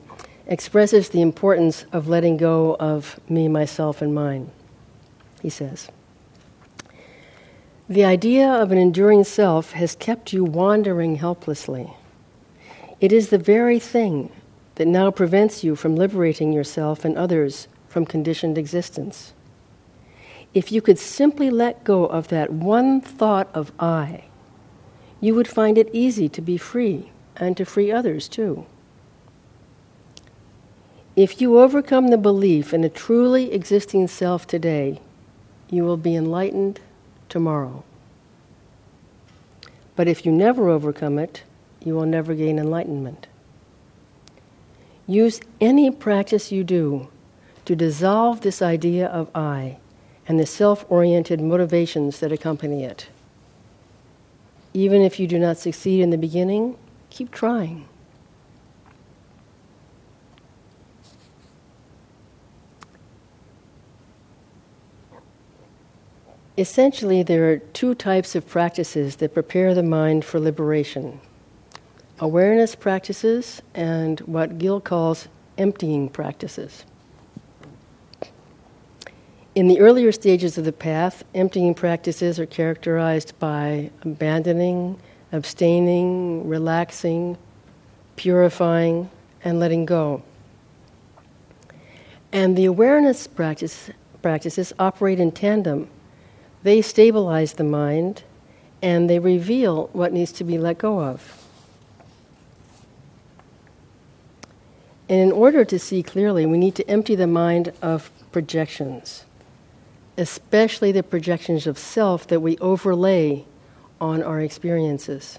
expresses 0.48 1.10
the 1.10 1.22
importance 1.22 1.86
of 1.94 2.08
letting 2.08 2.38
go 2.38 2.76
of 2.80 3.20
me, 3.30 3.48
myself, 3.48 4.02
and 4.02 4.14
mine. 4.14 4.52
He 5.42 5.50
says, 5.50 5.90
The 7.88 8.04
idea 8.04 8.48
of 8.50 8.72
an 8.72 8.78
enduring 8.78 9.24
self 9.24 9.72
has 9.72 9.96
kept 9.96 10.34
you 10.34 10.44
wandering 10.44 11.16
helplessly. 11.16 11.94
It 13.00 13.12
is 13.12 13.30
the 13.30 13.38
very 13.38 13.80
thing 13.80 14.30
that 14.76 14.88
now 14.88 15.12
prevents 15.12 15.64
you 15.64 15.76
from 15.76 15.96
liberating 15.96 16.54
yourself 16.54 17.04
and 17.06 17.18
others 17.18 17.68
from 17.88 18.06
conditioned 18.06 18.58
existence. 18.58 19.34
If 20.54 20.72
you 20.72 20.82
could 20.82 21.00
simply 21.00 21.50
let 21.50 21.84
go 21.84 22.06
of 22.06 22.28
that 22.30 22.52
one 22.52 23.02
thought 23.02 23.50
of 23.54 23.72
I, 23.80 24.26
you 25.20 25.36
would 25.36 25.48
find 25.48 25.78
it 25.78 25.90
easy 25.94 26.28
to 26.30 26.42
be 26.42 26.58
free 26.58 27.12
and 27.36 27.56
to 27.58 27.66
free 27.66 27.92
others 27.92 28.28
too. 28.28 28.66
If 31.16 31.42
you 31.42 31.60
overcome 31.60 32.08
the 32.08 32.18
belief 32.18 32.74
in 32.74 32.84
a 32.84 32.90
truly 32.90 33.54
existing 33.54 34.08
self 34.08 34.48
today, 34.48 35.02
you 35.70 35.84
will 35.84 35.98
be 35.98 36.16
enlightened 36.16 36.80
tomorrow. 37.30 37.84
But 39.96 40.08
if 40.08 40.26
you 40.26 40.32
never 40.32 40.70
overcome 40.70 41.20
it, 41.20 41.44
you 41.84 41.96
will 41.96 42.06
never 42.06 42.34
gain 42.34 42.58
enlightenment. 42.58 43.28
Use 45.12 45.42
any 45.60 45.92
practice 45.92 46.54
you 46.54 46.64
do 46.64 47.10
to 47.66 47.76
dissolve 47.76 48.40
this 48.40 48.62
idea 48.62 49.08
of 49.08 49.30
I 49.36 49.78
and 50.26 50.40
the 50.40 50.46
self 50.46 50.86
oriented 50.88 51.42
motivations 51.42 52.22
that 52.22 52.32
accompany 52.32 52.86
it. 52.86 53.10
Even 54.74 55.02
if 55.02 55.20
you 55.20 55.28
do 55.28 55.38
not 55.38 55.58
succeed 55.58 56.00
in 56.00 56.12
the 56.12 56.18
beginning, 56.18 56.78
keep 57.10 57.30
trying. 57.30 57.90
Essentially, 66.58 67.22
there 67.22 67.52
are 67.52 67.58
two 67.58 67.96
types 67.96 68.34
of 68.34 68.48
practices 68.48 69.18
that 69.18 69.34
prepare 69.34 69.74
the 69.74 69.84
mind 69.84 70.24
for 70.24 70.40
liberation 70.40 71.20
awareness 72.22 72.76
practices 72.76 73.64
and 73.74 74.20
what 74.22 74.60
Gil 74.60 74.80
calls 74.80 75.28
emptying 75.58 76.08
practices. 76.08 76.86
In 79.56 79.68
the 79.68 79.80
earlier 79.80 80.12
stages 80.14 80.58
of 80.58 80.64
the 80.64 80.72
path, 80.72 81.24
emptying 81.36 81.74
practices 81.74 82.40
are 82.40 82.46
characterized 82.46 83.38
by 83.40 83.90
abandoning, 84.04 84.98
abstaining, 85.34 86.48
relaxing, 86.48 87.38
purifying, 88.16 89.10
and 89.44 89.60
letting 89.60 89.86
go. 89.86 90.22
And 92.32 92.56
the 92.56 92.66
awareness 92.66 93.28
practice, 93.28 93.90
practices 94.22 94.72
operate 94.80 95.20
in 95.20 95.32
tandem. 95.32 95.90
They 96.64 96.82
stabilize 96.82 97.54
the 97.54 97.66
mind 97.66 98.24
and 98.82 99.10
they 99.10 99.20
reveal 99.20 99.90
what 99.92 100.14
needs 100.14 100.32
to 100.34 100.44
be 100.44 100.58
let 100.58 100.78
go 100.78 101.02
of. 101.02 101.41
And 105.12 105.20
in 105.20 105.34
order 105.34 105.66
to 105.66 105.78
see 105.78 106.04
clearly, 106.04 106.46
we 106.46 106.58
need 106.58 106.74
to 106.76 106.90
empty 106.90 107.16
the 107.16 107.28
mind 107.28 107.74
of 107.82 108.10
projections, 108.32 109.26
especially 110.18 110.94
the 110.94 111.04
projections 111.04 111.68
of 111.68 111.78
self 111.78 112.26
that 112.28 112.40
we 112.40 112.58
overlay 112.60 113.44
on 114.00 114.24
our 114.24 114.40
experiences. 114.40 115.38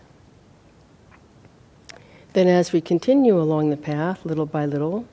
Then, 2.34 2.48
as 2.48 2.70
we 2.70 2.82
continue 2.82 3.40
along 3.40 3.70
the 3.70 3.78
path, 3.78 4.26
little 4.26 4.44
by 4.44 4.66
little, 4.66 5.06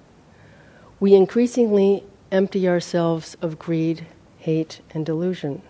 we 1.00 1.14
increasingly 1.14 2.04
empty 2.30 2.68
ourselves 2.68 3.38
of 3.42 3.60
greed, 3.60 4.08
hate, 4.40 4.82
and 4.94 5.06
delusion. 5.06 5.62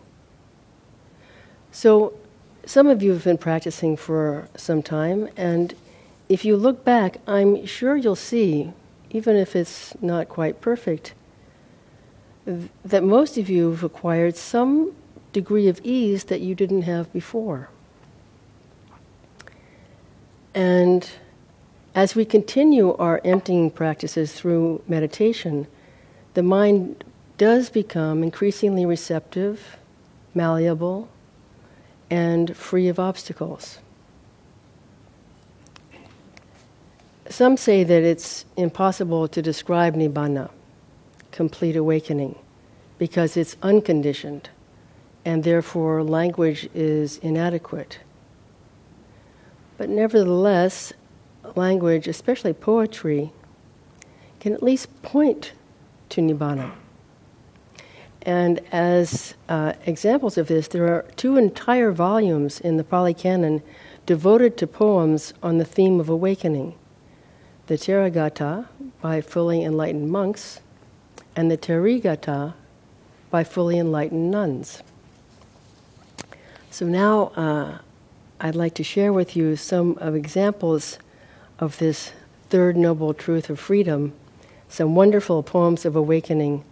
So, 1.72 2.14
some 2.66 2.88
of 2.88 3.04
you 3.04 3.12
have 3.12 3.24
been 3.24 3.38
practicing 3.38 3.96
for 3.96 4.50
some 4.56 4.82
time, 4.82 5.30
and 5.38 5.76
if 6.28 6.44
you 6.44 6.58
look 6.58 6.84
back, 6.84 7.18
I'm 7.28 7.68
sure 7.68 7.96
you'll 7.96 8.16
see 8.16 8.74
even 9.10 9.36
if 9.36 9.56
it's 9.56 9.96
not 10.02 10.30
quite 10.30 10.62
perfect, 10.62 11.14
th- 12.46 12.70
that 12.86 13.04
most 13.04 13.38
of 13.38 13.50
you 13.50 13.72
have 13.72 13.84
acquired 13.84 14.36
some 14.36 14.94
degree 15.34 15.68
of 15.68 15.80
ease 15.84 16.26
that 16.26 16.42
you 16.42 16.56
didn't 16.56 16.84
have 16.84 17.12
before. 17.14 17.70
And 20.54 21.10
as 21.96 22.16
we 22.16 22.26
continue 22.26 22.96
our 22.98 23.22
emptying 23.24 23.72
practices 23.72 24.34
through 24.34 24.84
meditation, 24.88 25.68
the 26.34 26.44
mind 26.44 27.04
does 27.38 27.70
become 27.70 28.24
increasingly 28.24 28.86
receptive, 28.86 29.78
malleable, 30.34 31.08
and 32.10 32.56
free 32.56 32.88
of 32.88 33.00
obstacles. 33.00 33.80
Some 37.30 37.58
say 37.58 37.84
that 37.84 38.02
it's 38.02 38.46
impossible 38.58 39.28
to 39.28 39.42
describe 39.42 39.96
nibbana, 39.96 40.50
complete 41.32 41.76
awakening, 41.76 42.36
because 42.98 43.38
it's 43.38 43.56
unconditioned, 43.62 44.50
and 45.24 45.44
therefore 45.44 46.04
language 46.04 46.68
is 46.74 47.20
inadequate. 47.20 48.00
But 49.78 49.90
nevertheless, 49.90 50.92
language, 51.56 52.08
especially 52.08 52.54
poetry, 52.54 53.32
can 54.40 54.54
at 54.54 54.64
least 54.64 55.02
point 55.04 55.52
to 56.10 56.22
nibbana. 56.22 56.72
And 58.24 58.60
as 58.72 59.36
uh, 59.48 59.74
examples 59.86 60.40
of 60.40 60.48
this, 60.48 60.68
there 60.68 60.88
are 60.88 61.06
two 61.16 61.38
entire 61.38 61.92
volumes 61.92 62.60
in 62.60 62.78
the 62.78 62.84
Pali 62.84 63.14
Canon 63.14 63.62
devoted 64.08 64.58
to 64.58 64.66
poems 64.66 65.32
on 65.44 65.60
the 65.60 65.64
theme 65.64 66.00
of 66.00 66.10
awakening 66.10 66.74
the 67.70 67.76
Theragatha 67.76 68.68
by 69.00 69.22
fully 69.22 69.64
enlightened 69.64 70.10
monks, 70.10 70.60
and 71.36 71.52
the 71.52 71.58
Therigatha 71.58 72.56
by 73.30 73.44
fully 73.44 73.78
enlightened 73.78 74.32
nuns. 74.32 74.82
So 76.72 76.88
now 76.88 77.28
uh, 77.36 77.78
I'd 78.42 78.56
like 78.56 78.74
to 78.74 78.84
share 78.84 79.14
with 79.14 79.36
you 79.36 79.56
some 79.56 80.00
of 80.00 80.16
examples 80.16 80.98
of 81.60 81.78
this 81.78 82.12
third 82.50 82.76
noble 82.76 83.14
truth 83.14 83.52
of 83.52 83.60
freedom, 83.60 84.14
some 84.68 84.96
wonderful 84.96 85.44
poems 85.44 85.86
of 85.86 85.96
awakening 85.96 86.64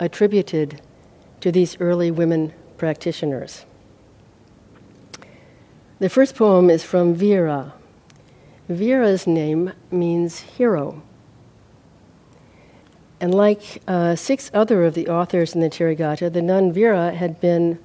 attributed 0.00 0.80
to 1.40 1.52
these 1.52 1.80
early 1.80 2.10
women 2.10 2.52
practitioners. 2.78 3.64
The 6.00 6.08
first 6.08 6.34
poem 6.34 6.68
is 6.68 6.82
from 6.82 7.14
Vira, 7.14 7.74
Vira's 8.68 9.26
name 9.26 9.72
means 9.90 10.40
hero. 10.40 11.02
And 13.20 13.34
like 13.34 13.82
uh, 13.86 14.16
six 14.16 14.50
other 14.52 14.84
of 14.84 14.94
the 14.94 15.08
authors 15.08 15.54
in 15.54 15.60
the 15.60 15.70
Therigatha, 15.70 16.32
the 16.32 16.42
nun 16.42 16.72
Vira 16.72 17.12
had 17.12 17.40
been 17.40 17.78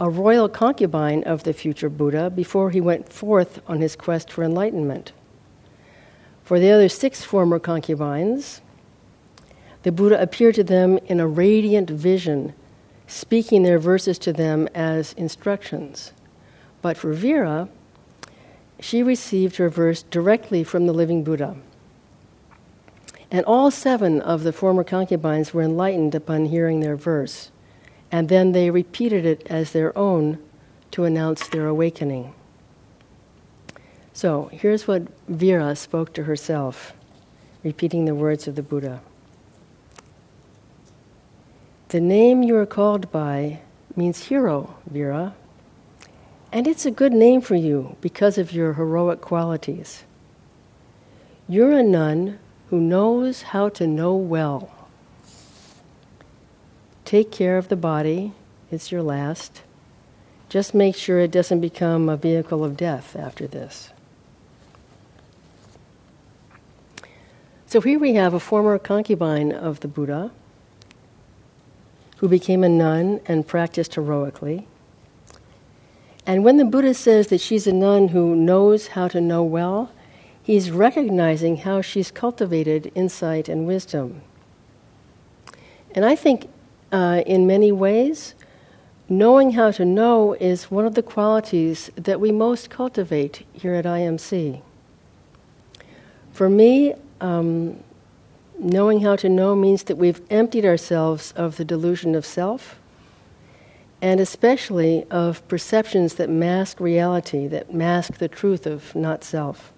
a 0.00 0.10
royal 0.10 0.48
concubine 0.48 1.22
of 1.24 1.44
the 1.44 1.52
future 1.52 1.88
Buddha 1.88 2.30
before 2.30 2.70
he 2.70 2.80
went 2.80 3.12
forth 3.12 3.60
on 3.68 3.80
his 3.80 3.94
quest 3.94 4.32
for 4.32 4.42
enlightenment. 4.42 5.12
For 6.42 6.58
the 6.58 6.70
other 6.70 6.88
six 6.88 7.22
former 7.22 7.58
concubines, 7.58 8.60
the 9.84 9.92
Buddha 9.92 10.20
appeared 10.20 10.56
to 10.56 10.64
them 10.64 10.98
in 11.06 11.20
a 11.20 11.26
radiant 11.28 11.90
vision, 11.90 12.54
speaking 13.06 13.62
their 13.62 13.78
verses 13.78 14.18
to 14.20 14.32
them 14.32 14.68
as 14.74 15.12
instructions. 15.12 16.12
But 16.82 16.96
for 16.96 17.12
Vira, 17.12 17.68
she 18.80 19.02
received 19.02 19.56
her 19.56 19.68
verse 19.68 20.02
directly 20.02 20.64
from 20.64 20.86
the 20.86 20.92
living 20.92 21.24
Buddha. 21.24 21.56
And 23.30 23.44
all 23.46 23.70
seven 23.70 24.20
of 24.20 24.42
the 24.42 24.52
former 24.52 24.84
concubines 24.84 25.52
were 25.52 25.62
enlightened 25.62 26.14
upon 26.14 26.46
hearing 26.46 26.80
their 26.80 26.96
verse, 26.96 27.50
and 28.12 28.28
then 28.28 28.52
they 28.52 28.70
repeated 28.70 29.26
it 29.26 29.46
as 29.46 29.72
their 29.72 29.96
own 29.98 30.38
to 30.92 31.04
announce 31.04 31.48
their 31.48 31.66
awakening. 31.66 32.34
So 34.12 34.48
here's 34.52 34.86
what 34.86 35.08
Vira 35.26 35.74
spoke 35.74 36.14
to 36.14 36.22
herself, 36.22 36.92
repeating 37.64 38.04
the 38.04 38.14
words 38.14 38.46
of 38.46 38.54
the 38.54 38.62
Buddha. 38.62 39.00
The 41.88 42.00
name 42.00 42.42
you 42.42 42.56
are 42.56 42.66
called 42.66 43.10
by 43.10 43.60
means 43.96 44.26
hero, 44.26 44.76
Vira. 44.88 45.34
And 46.54 46.68
it's 46.68 46.86
a 46.86 46.92
good 46.92 47.12
name 47.12 47.40
for 47.40 47.56
you 47.56 47.96
because 48.00 48.38
of 48.38 48.52
your 48.52 48.74
heroic 48.74 49.20
qualities. 49.20 50.04
You're 51.48 51.72
a 51.72 51.82
nun 51.82 52.38
who 52.70 52.78
knows 52.78 53.42
how 53.42 53.68
to 53.70 53.88
know 53.88 54.14
well. 54.14 54.70
Take 57.04 57.32
care 57.32 57.58
of 57.58 57.66
the 57.66 57.76
body, 57.76 58.34
it's 58.70 58.92
your 58.92 59.02
last. 59.02 59.62
Just 60.48 60.74
make 60.74 60.94
sure 60.94 61.18
it 61.18 61.32
doesn't 61.32 61.60
become 61.60 62.08
a 62.08 62.16
vehicle 62.16 62.62
of 62.62 62.76
death 62.76 63.16
after 63.16 63.48
this. 63.48 63.90
So 67.66 67.80
here 67.80 67.98
we 67.98 68.14
have 68.14 68.32
a 68.32 68.38
former 68.38 68.78
concubine 68.78 69.50
of 69.50 69.80
the 69.80 69.88
Buddha 69.88 70.30
who 72.18 72.28
became 72.28 72.62
a 72.62 72.68
nun 72.68 73.20
and 73.26 73.44
practiced 73.44 73.96
heroically. 73.96 74.68
And 76.26 76.44
when 76.44 76.56
the 76.56 76.64
Buddha 76.64 76.94
says 76.94 77.28
that 77.28 77.40
she's 77.40 77.66
a 77.66 77.72
nun 77.72 78.08
who 78.08 78.34
knows 78.34 78.88
how 78.88 79.08
to 79.08 79.20
know 79.20 79.42
well, 79.42 79.92
he's 80.42 80.70
recognizing 80.70 81.58
how 81.58 81.82
she's 81.82 82.10
cultivated 82.10 82.90
insight 82.94 83.48
and 83.48 83.66
wisdom. 83.66 84.22
And 85.94 86.04
I 86.04 86.16
think 86.16 86.48
uh, 86.90 87.22
in 87.26 87.46
many 87.46 87.72
ways, 87.72 88.34
knowing 89.08 89.52
how 89.52 89.70
to 89.72 89.84
know 89.84 90.32
is 90.34 90.70
one 90.70 90.86
of 90.86 90.94
the 90.94 91.02
qualities 91.02 91.90
that 91.96 92.20
we 92.20 92.32
most 92.32 92.70
cultivate 92.70 93.46
here 93.52 93.74
at 93.74 93.84
IMC. 93.84 94.62
For 96.32 96.48
me, 96.48 96.94
um, 97.20 97.82
knowing 98.58 99.00
how 99.00 99.16
to 99.16 99.28
know 99.28 99.54
means 99.54 99.84
that 99.84 99.96
we've 99.96 100.20
emptied 100.30 100.64
ourselves 100.64 101.32
of 101.36 101.56
the 101.56 101.64
delusion 101.64 102.14
of 102.14 102.24
self, 102.24 102.78
and 104.04 104.20
especially 104.20 105.06
of 105.10 105.48
perceptions 105.48 106.16
that 106.16 106.28
mask 106.28 106.78
reality, 106.78 107.46
that 107.46 107.72
mask 107.72 108.18
the 108.18 108.28
truth 108.28 108.66
of 108.66 108.94
not 108.94 109.24
self. 109.24 109.72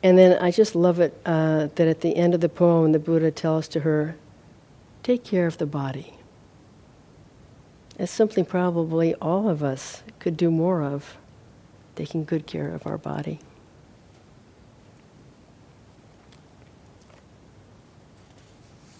And 0.00 0.16
then 0.16 0.40
I 0.40 0.52
just 0.52 0.76
love 0.76 1.00
it 1.00 1.20
uh, 1.26 1.66
that 1.74 1.88
at 1.88 2.02
the 2.02 2.14
end 2.14 2.34
of 2.34 2.40
the 2.40 2.48
poem, 2.48 2.92
the 2.92 3.00
Buddha 3.00 3.32
tells 3.32 3.66
to 3.66 3.80
her, 3.80 4.14
Take 5.02 5.24
care 5.24 5.48
of 5.48 5.58
the 5.58 5.66
body. 5.66 6.14
It's 7.98 8.12
something 8.12 8.44
probably 8.44 9.16
all 9.16 9.48
of 9.48 9.64
us 9.64 10.04
could 10.20 10.36
do 10.36 10.52
more 10.52 10.84
of, 10.84 11.16
taking 11.96 12.24
good 12.24 12.46
care 12.46 12.72
of 12.72 12.86
our 12.86 12.96
body. 12.96 13.40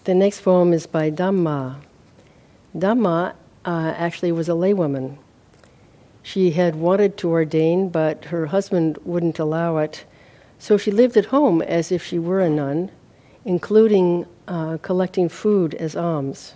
The 0.04 0.14
next 0.14 0.42
poem 0.42 0.72
is 0.72 0.86
by 0.86 1.10
Dhamma. 1.10 1.76
Dhamma 2.76 3.34
uh, 3.64 3.94
actually 3.96 4.32
was 4.32 4.48
a 4.48 4.52
laywoman. 4.52 5.16
She 6.22 6.52
had 6.52 6.76
wanted 6.76 7.16
to 7.18 7.30
ordain, 7.30 7.88
but 7.88 8.26
her 8.26 8.46
husband 8.46 8.98
wouldn't 9.04 9.38
allow 9.38 9.78
it 9.78 10.04
so 10.60 10.76
she 10.76 10.90
lived 10.90 11.16
at 11.16 11.26
home 11.26 11.62
as 11.62 11.90
if 11.90 12.04
she 12.04 12.18
were 12.18 12.40
a 12.40 12.50
nun, 12.50 12.90
including 13.46 14.26
uh, 14.46 14.76
collecting 14.82 15.26
food 15.26 15.74
as 15.74 15.96
alms. 15.96 16.54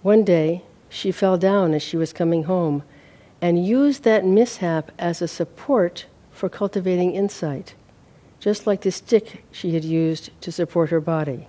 One 0.00 0.24
day, 0.24 0.62
she 0.88 1.12
fell 1.12 1.36
down 1.36 1.74
as 1.74 1.82
she 1.82 1.98
was 1.98 2.14
coming 2.14 2.44
home 2.44 2.82
and 3.42 3.64
used 3.64 4.04
that 4.04 4.24
mishap 4.24 4.90
as 4.98 5.20
a 5.20 5.28
support 5.28 6.06
for 6.32 6.48
cultivating 6.48 7.14
insight, 7.14 7.74
just 8.40 8.66
like 8.66 8.82
the 8.82 8.90
stick 8.90 9.44
she 9.50 9.74
had 9.74 9.84
used 9.84 10.30
to 10.40 10.52
support 10.52 10.90
her 10.90 11.00
body. 11.00 11.48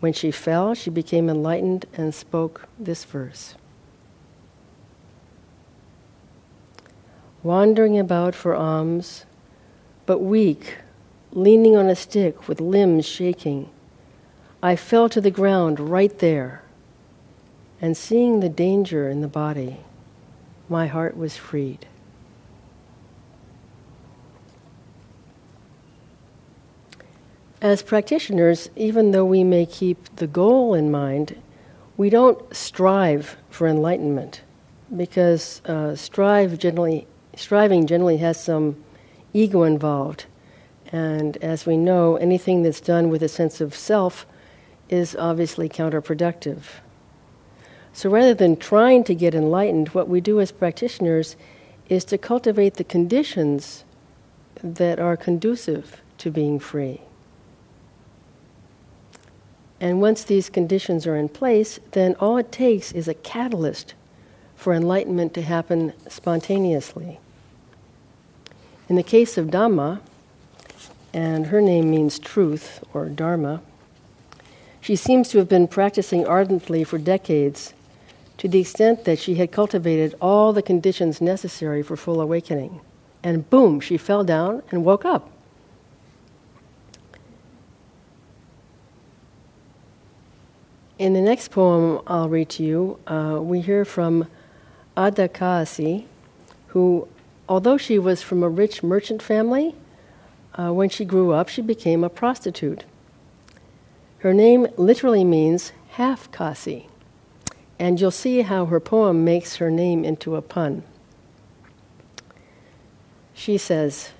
When 0.00 0.12
she 0.12 0.30
fell, 0.30 0.74
she 0.74 0.90
became 0.90 1.28
enlightened 1.28 1.86
and 1.94 2.14
spoke 2.14 2.68
this 2.78 3.04
verse. 3.04 3.54
wandering 7.42 7.98
about 7.98 8.34
for 8.34 8.54
alms, 8.54 9.24
but 10.06 10.18
weak, 10.18 10.76
leaning 11.32 11.76
on 11.76 11.88
a 11.88 11.96
stick 11.96 12.48
with 12.48 12.60
limbs 12.60 13.06
shaking. 13.06 13.68
I 14.62 14.76
fell 14.76 15.08
to 15.08 15.20
the 15.20 15.30
ground 15.30 15.80
right 15.80 16.16
there, 16.18 16.62
and 17.80 17.96
seeing 17.96 18.40
the 18.40 18.48
danger 18.48 19.08
in 19.08 19.22
the 19.22 19.28
body, 19.28 19.78
my 20.68 20.86
heart 20.86 21.16
was 21.16 21.36
freed. 21.36 21.86
As 27.62 27.80
practitioners, 27.80 28.70
even 28.74 29.12
though 29.12 29.24
we 29.24 29.44
may 29.44 29.66
keep 29.66 30.16
the 30.16 30.26
goal 30.26 30.74
in 30.74 30.90
mind, 30.90 31.40
we 31.96 32.10
don't 32.10 32.52
strive 32.52 33.36
for 33.50 33.68
enlightenment 33.68 34.42
because 34.96 35.62
uh, 35.66 35.94
strive 35.94 36.58
generally 36.58 37.06
striving 37.36 37.86
generally 37.86 38.16
has 38.16 38.42
some 38.42 38.82
ego 39.32 39.62
involved. 39.62 40.26
And 40.90 41.36
as 41.36 41.64
we 41.64 41.76
know, 41.76 42.16
anything 42.16 42.64
that's 42.64 42.80
done 42.80 43.10
with 43.10 43.22
a 43.22 43.28
sense 43.28 43.60
of 43.60 43.76
self 43.76 44.26
is 44.88 45.14
obviously 45.14 45.68
counterproductive. 45.68 46.62
So 47.92 48.10
rather 48.10 48.34
than 48.34 48.56
trying 48.56 49.04
to 49.04 49.14
get 49.14 49.36
enlightened, 49.36 49.90
what 49.90 50.08
we 50.08 50.20
do 50.20 50.40
as 50.40 50.50
practitioners 50.50 51.36
is 51.88 52.04
to 52.06 52.18
cultivate 52.18 52.74
the 52.74 52.84
conditions 52.84 53.84
that 54.64 54.98
are 54.98 55.16
conducive 55.16 56.02
to 56.18 56.32
being 56.32 56.58
free. 56.58 57.02
And 59.82 60.00
once 60.00 60.22
these 60.22 60.48
conditions 60.48 61.08
are 61.08 61.16
in 61.16 61.28
place, 61.28 61.80
then 61.90 62.14
all 62.20 62.38
it 62.38 62.52
takes 62.52 62.92
is 62.92 63.08
a 63.08 63.14
catalyst 63.14 63.94
for 64.54 64.74
enlightenment 64.74 65.34
to 65.34 65.42
happen 65.42 65.92
spontaneously. 66.08 67.18
In 68.88 68.94
the 68.94 69.02
case 69.02 69.36
of 69.36 69.48
Dhamma, 69.48 70.00
and 71.12 71.46
her 71.46 71.60
name 71.60 71.90
means 71.90 72.20
truth 72.20 72.84
or 72.94 73.08
Dharma, 73.08 73.60
she 74.80 74.94
seems 74.94 75.28
to 75.30 75.38
have 75.38 75.48
been 75.48 75.66
practicing 75.66 76.24
ardently 76.28 76.84
for 76.84 76.96
decades 76.96 77.74
to 78.38 78.46
the 78.46 78.60
extent 78.60 79.04
that 79.04 79.18
she 79.18 79.34
had 79.34 79.50
cultivated 79.50 80.14
all 80.20 80.52
the 80.52 80.62
conditions 80.62 81.20
necessary 81.20 81.82
for 81.82 81.96
full 81.96 82.20
awakening. 82.20 82.80
And 83.24 83.50
boom, 83.50 83.80
she 83.80 83.96
fell 83.96 84.22
down 84.22 84.62
and 84.70 84.84
woke 84.84 85.04
up. 85.04 85.31
In 91.02 91.14
the 91.14 91.20
next 91.20 91.48
poem 91.48 92.00
I'll 92.06 92.28
read 92.28 92.48
to 92.50 92.62
you, 92.62 92.96
uh, 93.08 93.40
we 93.42 93.60
hear 93.60 93.84
from 93.84 94.28
Adakasi, 94.96 96.04
who, 96.68 97.08
although 97.48 97.76
she 97.76 97.98
was 97.98 98.22
from 98.22 98.44
a 98.44 98.48
rich 98.48 98.84
merchant 98.84 99.20
family, 99.20 99.74
uh, 100.56 100.72
when 100.72 100.88
she 100.88 101.04
grew 101.04 101.32
up, 101.32 101.48
she 101.48 101.60
became 101.60 102.04
a 102.04 102.08
prostitute. 102.08 102.84
Her 104.18 104.32
name 104.32 104.68
literally 104.76 105.24
means 105.24 105.72
half 105.88 106.30
Kasi, 106.30 106.86
and 107.80 108.00
you'll 108.00 108.12
see 108.12 108.42
how 108.42 108.66
her 108.66 108.78
poem 108.78 109.24
makes 109.24 109.56
her 109.56 109.72
name 109.72 110.04
into 110.04 110.36
a 110.36 110.40
pun. 110.40 110.84
She 113.34 113.58
says, 113.58 114.10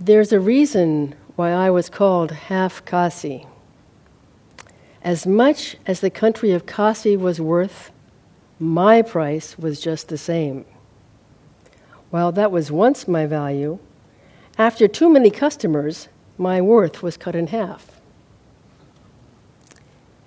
There's 0.00 0.32
a 0.32 0.40
reason 0.40 1.14
why 1.36 1.52
I 1.52 1.70
was 1.70 1.88
called 1.88 2.32
half 2.32 2.84
Kasi. 2.84 3.46
As 5.02 5.26
much 5.26 5.76
as 5.86 6.00
the 6.00 6.10
country 6.10 6.52
of 6.52 6.66
Kasi 6.66 7.16
was 7.16 7.40
worth, 7.40 7.90
my 8.58 9.02
price 9.02 9.56
was 9.58 9.80
just 9.80 10.08
the 10.08 10.18
same. 10.18 10.64
While 12.10 12.32
that 12.32 12.50
was 12.50 12.72
once 12.72 13.06
my 13.06 13.26
value, 13.26 13.78
after 14.56 14.88
too 14.88 15.08
many 15.08 15.30
customers, 15.30 16.08
my 16.36 16.60
worth 16.60 17.02
was 17.02 17.16
cut 17.16 17.36
in 17.36 17.48
half. 17.48 18.00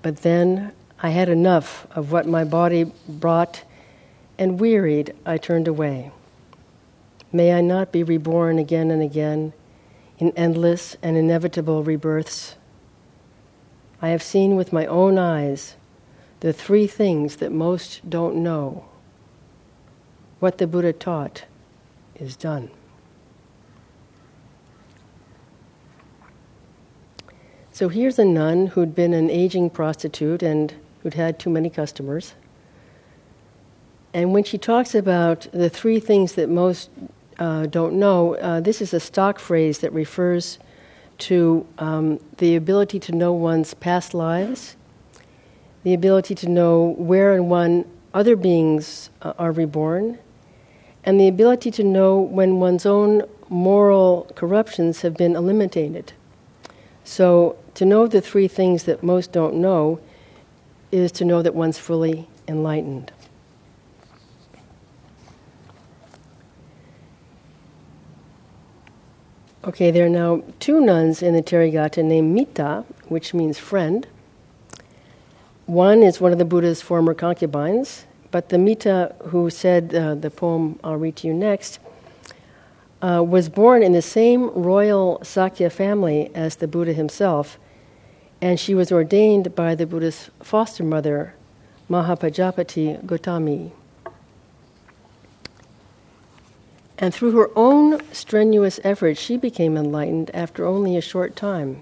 But 0.01 0.17
then 0.17 0.71
I 1.03 1.09
had 1.09 1.29
enough 1.29 1.87
of 1.91 2.11
what 2.11 2.27
my 2.27 2.43
body 2.43 2.91
brought, 3.07 3.63
and 4.37 4.59
wearied, 4.59 5.13
I 5.25 5.37
turned 5.37 5.67
away. 5.67 6.11
May 7.33 7.53
I 7.53 7.61
not 7.61 7.91
be 7.91 8.03
reborn 8.03 8.59
again 8.59 8.91
and 8.91 9.01
again 9.01 9.53
in 10.19 10.31
endless 10.37 10.95
and 11.01 11.17
inevitable 11.17 11.83
rebirths. 11.83 12.55
I 14.01 14.09
have 14.09 14.23
seen 14.23 14.55
with 14.55 14.73
my 14.73 14.85
own 14.87 15.17
eyes 15.17 15.75
the 16.39 16.51
three 16.51 16.87
things 16.87 17.35
that 17.35 17.51
most 17.51 18.09
don't 18.09 18.37
know. 18.37 18.85
What 20.39 20.57
the 20.57 20.65
Buddha 20.65 20.91
taught 20.91 21.45
is 22.15 22.35
done. 22.35 22.71
So 27.71 27.89
here's 27.89 28.17
a 28.17 28.25
nun 28.25 28.67
who'd 28.67 28.95
been 28.95 29.13
an 29.13 29.29
aging 29.29 29.69
prostitute 29.69 30.41
and 30.41 30.73
who'd 31.01 31.13
had 31.13 31.39
too 31.39 31.49
many 31.49 31.69
customers. 31.69 32.33
And 34.13 34.33
when 34.33 34.43
she 34.43 34.57
talks 34.57 34.93
about 34.93 35.47
the 35.53 35.69
three 35.69 35.99
things 35.99 36.33
that 36.33 36.49
most 36.49 36.89
uh, 37.39 37.67
don't 37.67 37.93
know, 37.93 38.35
uh, 38.35 38.59
this 38.59 38.81
is 38.81 38.93
a 38.93 38.99
stock 38.99 39.39
phrase 39.39 39.79
that 39.79 39.93
refers 39.93 40.59
to 41.21 41.65
um, 41.77 42.19
the 42.37 42.55
ability 42.55 42.99
to 42.99 43.11
know 43.11 43.31
one's 43.33 43.73
past 43.73 44.13
lives 44.13 44.75
the 45.83 45.93
ability 45.93 46.35
to 46.35 46.49
know 46.49 46.95
where 46.97 47.33
and 47.33 47.49
when 47.49 47.85
other 48.13 48.35
beings 48.35 49.09
uh, 49.21 49.33
are 49.39 49.51
reborn, 49.51 50.19
and 51.03 51.19
the 51.19 51.27
ability 51.27 51.71
to 51.71 51.83
know 51.83 52.19
when 52.19 52.59
one's 52.59 52.85
own 52.85 53.23
moral 53.49 54.29
corruptions 54.35 55.01
have 55.01 55.15
been 55.15 55.35
eliminated. 55.35 56.13
So, 57.03 57.57
to 57.73 57.85
know 57.85 58.05
the 58.05 58.21
three 58.21 58.47
things 58.47 58.83
that 58.83 59.01
most 59.01 59.31
don't 59.31 59.55
know 59.55 59.99
is 60.91 61.11
to 61.13 61.25
know 61.25 61.41
that 61.41 61.55
one's 61.55 61.79
fully 61.79 62.27
enlightened. 62.47 63.11
Okay, 69.63 69.91
there 69.91 70.07
are 70.07 70.09
now 70.09 70.41
two 70.59 70.81
nuns 70.81 71.21
in 71.21 71.35
the 71.35 71.43
Therigatha 71.43 72.03
named 72.03 72.33
Mita, 72.33 72.83
which 73.09 73.31
means 73.31 73.59
friend. 73.59 74.07
One 75.67 76.01
is 76.01 76.19
one 76.19 76.31
of 76.31 76.39
the 76.39 76.45
Buddha's 76.45 76.81
former 76.81 77.13
concubines, 77.13 78.05
but 78.31 78.49
the 78.49 78.57
Mita 78.57 79.13
who 79.27 79.51
said 79.51 79.93
uh, 79.93 80.15
the 80.15 80.31
poem 80.31 80.79
I'll 80.83 80.95
read 80.95 81.17
to 81.17 81.27
you 81.27 81.35
next 81.35 81.77
uh, 83.03 83.23
was 83.23 83.49
born 83.49 83.83
in 83.83 83.91
the 83.91 84.01
same 84.01 84.49
royal 84.49 85.19
Sakya 85.23 85.69
family 85.69 86.31
as 86.33 86.55
the 86.55 86.67
Buddha 86.67 86.93
himself, 86.93 87.59
and 88.41 88.59
she 88.59 88.73
was 88.73 88.91
ordained 88.91 89.53
by 89.53 89.75
the 89.75 89.85
Buddha's 89.85 90.31
foster 90.41 90.83
mother, 90.83 91.35
Mahapajapati 91.87 93.05
Gotami. 93.05 93.73
And 97.01 97.11
through 97.11 97.31
her 97.31 97.49
own 97.55 97.99
strenuous 98.13 98.79
efforts, 98.83 99.19
she 99.19 99.35
became 99.35 99.75
enlightened 99.75 100.29
after 100.35 100.67
only 100.67 100.95
a 100.95 101.01
short 101.01 101.35
time. 101.35 101.81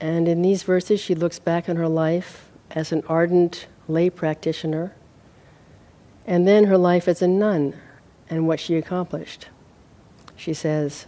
And 0.00 0.26
in 0.26 0.40
these 0.40 0.62
verses, 0.62 1.00
she 1.00 1.14
looks 1.14 1.38
back 1.38 1.68
on 1.68 1.76
her 1.76 1.88
life 1.88 2.48
as 2.70 2.92
an 2.92 3.02
ardent 3.08 3.66
lay 3.88 4.08
practitioner, 4.08 4.94
and 6.26 6.48
then 6.48 6.64
her 6.64 6.78
life 6.78 7.06
as 7.06 7.20
a 7.20 7.28
nun 7.28 7.74
and 8.30 8.48
what 8.48 8.58
she 8.58 8.74
accomplished. 8.74 9.48
She 10.34 10.54
says, 10.54 11.04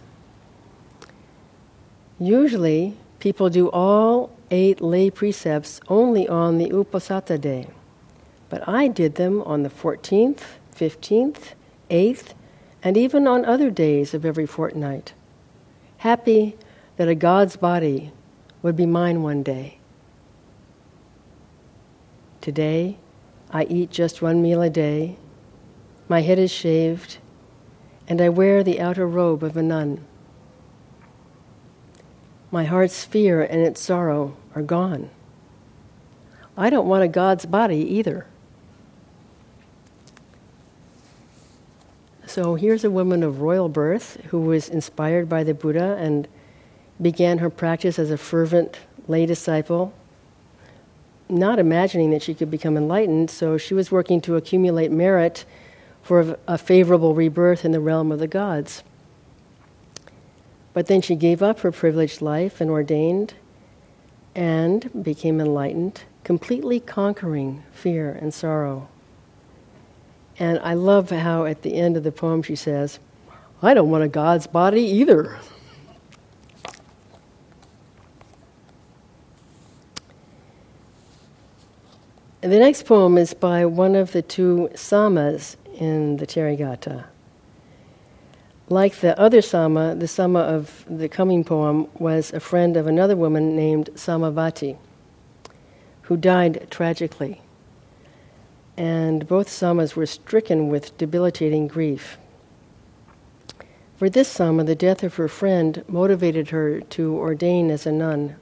Usually, 2.19 2.95
people 3.19 3.49
do 3.49 3.69
all 3.69 4.31
eight 4.51 4.81
lay 4.81 5.09
precepts 5.09 5.81
only 5.87 6.27
on 6.27 6.59
the 6.59 6.69
Uposatha 6.69 7.41
day, 7.41 7.69
but 8.49 8.67
I 8.67 8.87
did 8.87 9.15
them 9.15 9.41
on 9.43 9.63
the 9.63 9.69
14th, 9.69 10.41
15th, 10.75 11.53
8th, 11.89 12.33
and 12.81 12.95
even 12.95 13.27
on 13.27 13.45
other 13.45 13.69
days 13.69 14.13
of 14.13 14.25
every 14.25 14.45
fortnight. 14.45 15.13
Happy 15.97 16.55
that 16.97 17.07
a 17.07 17.15
God's 17.15 17.55
body 17.55 18.11
would 18.61 18.75
be 18.75 18.85
mine 18.85 19.21
one 19.23 19.43
day. 19.43 19.79
Today, 22.41 22.97
I 23.51 23.63
eat 23.65 23.89
just 23.89 24.21
one 24.21 24.41
meal 24.41 24.61
a 24.61 24.69
day, 24.69 25.17
my 26.09 26.21
head 26.21 26.39
is 26.39 26.51
shaved, 26.51 27.19
and 28.07 28.19
I 28.19 28.29
wear 28.29 28.63
the 28.63 28.81
outer 28.81 29.07
robe 29.07 29.43
of 29.43 29.55
a 29.55 29.61
nun. 29.61 30.03
My 32.49 32.63
heart's 32.63 33.05
fear 33.05 33.43
and 33.43 33.61
its 33.61 33.79
sorrow 33.79 34.35
are 34.55 34.63
gone. 34.63 35.11
I 36.57 36.71
don't 36.71 36.87
want 36.87 37.03
a 37.03 37.07
God's 37.07 37.45
body 37.45 37.77
either. 37.77 38.25
So 42.29 42.53
here's 42.53 42.83
a 42.83 42.91
woman 42.91 43.23
of 43.23 43.41
royal 43.41 43.69
birth 43.69 44.21
who 44.27 44.39
was 44.39 44.69
inspired 44.69 45.27
by 45.27 45.43
the 45.43 45.55
Buddha 45.55 45.97
and 45.99 46.27
began 47.01 47.39
her 47.39 47.49
practice 47.49 47.97
as 47.97 48.11
a 48.11 48.19
fervent 48.19 48.77
lay 49.07 49.25
disciple, 49.25 49.93
not 51.27 51.57
imagining 51.57 52.11
that 52.11 52.21
she 52.21 52.35
could 52.35 52.51
become 52.51 52.77
enlightened, 52.77 53.31
so 53.31 53.57
she 53.57 53.73
was 53.73 53.91
working 53.91 54.21
to 54.21 54.35
accumulate 54.35 54.91
merit 54.91 55.43
for 56.03 56.37
a 56.47 56.59
favorable 56.59 57.15
rebirth 57.15 57.65
in 57.65 57.71
the 57.71 57.79
realm 57.79 58.11
of 58.11 58.19
the 58.19 58.27
gods. 58.27 58.83
But 60.71 60.85
then 60.85 61.01
she 61.01 61.15
gave 61.15 61.41
up 61.41 61.61
her 61.61 61.71
privileged 61.71 62.21
life 62.21 62.61
and 62.61 62.69
ordained 62.69 63.33
and 64.35 65.03
became 65.03 65.41
enlightened, 65.41 66.03
completely 66.23 66.79
conquering 66.79 67.63
fear 67.71 68.11
and 68.11 68.31
sorrow. 68.31 68.87
And 70.39 70.57
I 70.59 70.73
love 70.73 71.09
how 71.09 71.43
at 71.43 71.63
the 71.63 71.75
end 71.75 71.97
of 71.97 72.03
the 72.03 72.13
poem 72.13 72.41
she 72.41 72.55
says, 72.55 72.99
I 73.61 73.73
don't 73.73 73.89
want 73.89 74.05
a 74.05 74.07
God's 74.07 74.47
body 74.47 74.81
either. 74.81 75.37
The 82.39 82.57
next 82.57 82.85
poem 82.85 83.17
is 83.17 83.33
by 83.33 83.65
one 83.65 83.95
of 83.95 84.13
the 84.13 84.21
two 84.21 84.69
samas 84.73 85.57
in 85.75 86.15
the 86.17 86.25
Therigatha. 86.25 87.03
Like 88.69 88.95
the 88.97 89.19
other 89.19 89.41
sama, 89.41 89.93
the 89.95 90.07
sama 90.07 90.39
of 90.39 90.85
the 90.89 91.09
coming 91.09 91.43
poem 91.43 91.87
was 91.95 92.31
a 92.31 92.39
friend 92.39 92.77
of 92.77 92.87
another 92.87 93.17
woman 93.17 93.57
named 93.57 93.89
Samavati, 93.95 94.77
who 96.03 96.15
died 96.15 96.65
tragically 96.69 97.41
and 98.79 99.27
both 99.27 99.49
samas 99.49 99.97
were 99.97 100.05
stricken 100.05 100.69
with 100.69 100.97
debilitating 100.97 101.67
grief. 101.67 102.17
For 103.97 104.09
this 104.09 104.29
sama, 104.29 104.63
the 104.63 104.73
death 104.73 105.03
of 105.03 105.15
her 105.15 105.27
friend 105.27 105.83
motivated 105.89 106.51
her 106.51 106.79
to 106.79 107.17
ordain 107.17 107.69
as 107.71 107.85
a 107.85 107.91
nun. 107.91 108.37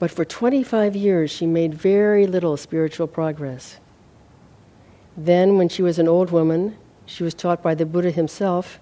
But 0.00 0.10
for 0.10 0.24
25 0.24 0.96
years, 0.96 1.30
she 1.30 1.46
made 1.46 1.74
very 1.74 2.26
little 2.26 2.56
spiritual 2.56 3.06
progress. 3.06 3.78
Then, 5.16 5.56
when 5.56 5.68
she 5.68 5.82
was 5.82 6.00
an 6.00 6.08
old 6.08 6.32
woman, 6.32 6.76
she 7.06 7.22
was 7.22 7.32
taught 7.32 7.62
by 7.62 7.76
the 7.76 7.86
Buddha 7.86 8.10
himself 8.10 8.80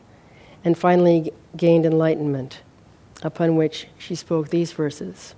and 0.64 0.78
finally 0.78 1.30
gained 1.58 1.84
enlightenment, 1.84 2.62
upon 3.22 3.56
which 3.56 3.88
she 3.98 4.14
spoke 4.14 4.48
these 4.48 4.72
verses. 4.72 5.34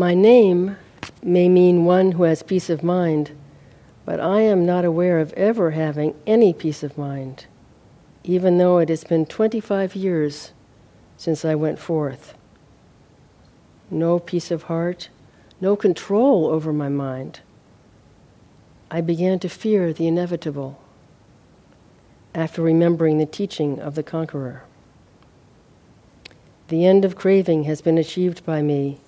My 0.00 0.14
name 0.14 0.78
may 1.22 1.50
mean 1.50 1.84
one 1.84 2.12
who 2.12 2.22
has 2.22 2.42
peace 2.42 2.70
of 2.70 2.82
mind, 2.82 3.32
but 4.06 4.18
I 4.18 4.40
am 4.40 4.64
not 4.64 4.86
aware 4.86 5.18
of 5.18 5.34
ever 5.34 5.72
having 5.72 6.14
any 6.26 6.54
peace 6.54 6.82
of 6.82 6.96
mind, 6.96 7.44
even 8.24 8.56
though 8.56 8.78
it 8.78 8.88
has 8.88 9.04
been 9.04 9.26
25 9.26 9.94
years 9.94 10.54
since 11.18 11.44
I 11.44 11.54
went 11.54 11.78
forth. 11.78 12.32
No 13.90 14.18
peace 14.18 14.50
of 14.50 14.62
heart, 14.62 15.10
no 15.60 15.76
control 15.76 16.46
over 16.46 16.72
my 16.72 16.88
mind. 16.88 17.40
I 18.90 19.02
began 19.02 19.38
to 19.40 19.50
fear 19.50 19.92
the 19.92 20.06
inevitable 20.06 20.80
after 22.34 22.62
remembering 22.62 23.18
the 23.18 23.26
teaching 23.26 23.78
of 23.78 23.96
the 23.96 24.02
conqueror. 24.02 24.62
The 26.68 26.86
end 26.86 27.04
of 27.04 27.16
craving 27.16 27.64
has 27.64 27.82
been 27.82 27.98
achieved 27.98 28.46
by 28.46 28.62
me 28.62 28.98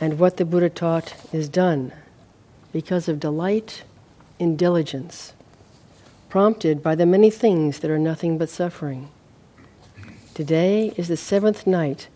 and 0.00 0.18
what 0.18 0.36
the 0.36 0.44
Buddha 0.44 0.70
taught 0.70 1.14
is 1.32 1.48
done 1.48 1.92
because 2.72 3.08
of 3.08 3.18
delight 3.18 3.82
in 4.38 4.56
diligence, 4.56 5.32
prompted 6.28 6.82
by 6.82 6.94
the 6.94 7.06
many 7.06 7.30
things 7.30 7.80
that 7.80 7.90
are 7.90 7.98
nothing 7.98 8.38
but 8.38 8.48
suffering. 8.48 9.08
Today 10.34 10.92
is 10.96 11.08
the 11.08 11.16
seventh 11.16 11.66
night 11.66 12.08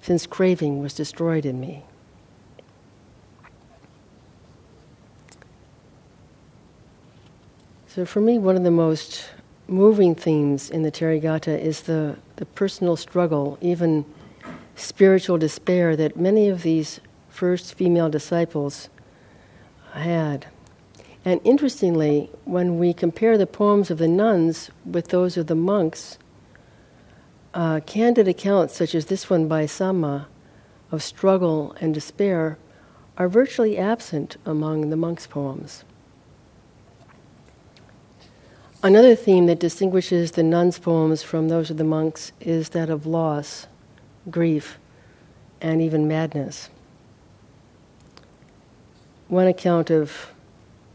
since 0.00 0.26
craving 0.26 0.82
was 0.82 0.94
destroyed 0.94 1.46
in 1.46 1.60
me. 1.60 1.84
So, 7.86 8.04
for 8.06 8.20
me, 8.20 8.38
one 8.38 8.56
of 8.56 8.62
the 8.62 8.70
most 8.70 9.28
moving 9.68 10.14
themes 10.14 10.70
in 10.70 10.82
the 10.82 10.90
Therigatha 10.90 11.60
is 11.60 11.82
the, 11.82 12.16
the 12.36 12.46
personal 12.46 12.96
struggle, 12.96 13.58
even 13.60 14.06
spiritual 14.74 15.38
despair, 15.38 15.94
that 15.96 16.16
many 16.16 16.48
of 16.48 16.62
these 16.62 17.00
first 17.32 17.74
female 17.74 18.10
disciples 18.10 18.88
had. 19.92 20.46
And 21.24 21.40
interestingly, 21.44 22.30
when 22.44 22.78
we 22.78 22.92
compare 22.92 23.38
the 23.38 23.46
poems 23.46 23.90
of 23.90 23.98
the 23.98 24.08
nuns 24.08 24.70
with 24.84 25.08
those 25.08 25.36
of 25.36 25.46
the 25.46 25.54
monks, 25.54 26.18
uh, 27.54 27.80
candid 27.86 28.28
accounts 28.28 28.76
such 28.76 28.94
as 28.94 29.06
this 29.06 29.30
one 29.30 29.48
by 29.48 29.66
Sama 29.66 30.28
of 30.90 31.02
struggle 31.02 31.74
and 31.80 31.94
despair 31.94 32.58
are 33.16 33.28
virtually 33.28 33.78
absent 33.78 34.36
among 34.44 34.90
the 34.90 34.96
monks' 34.96 35.26
poems. 35.26 35.84
Another 38.82 39.14
theme 39.14 39.46
that 39.46 39.60
distinguishes 39.60 40.32
the 40.32 40.42
nuns' 40.42 40.78
poems 40.78 41.22
from 41.22 41.48
those 41.48 41.70
of 41.70 41.76
the 41.76 41.84
monks 41.84 42.32
is 42.40 42.70
that 42.70 42.90
of 42.90 43.06
loss, 43.06 43.68
grief, 44.28 44.78
and 45.60 45.80
even 45.80 46.08
madness. 46.08 46.68
One 49.32 49.46
account 49.46 49.90
of 49.90 50.30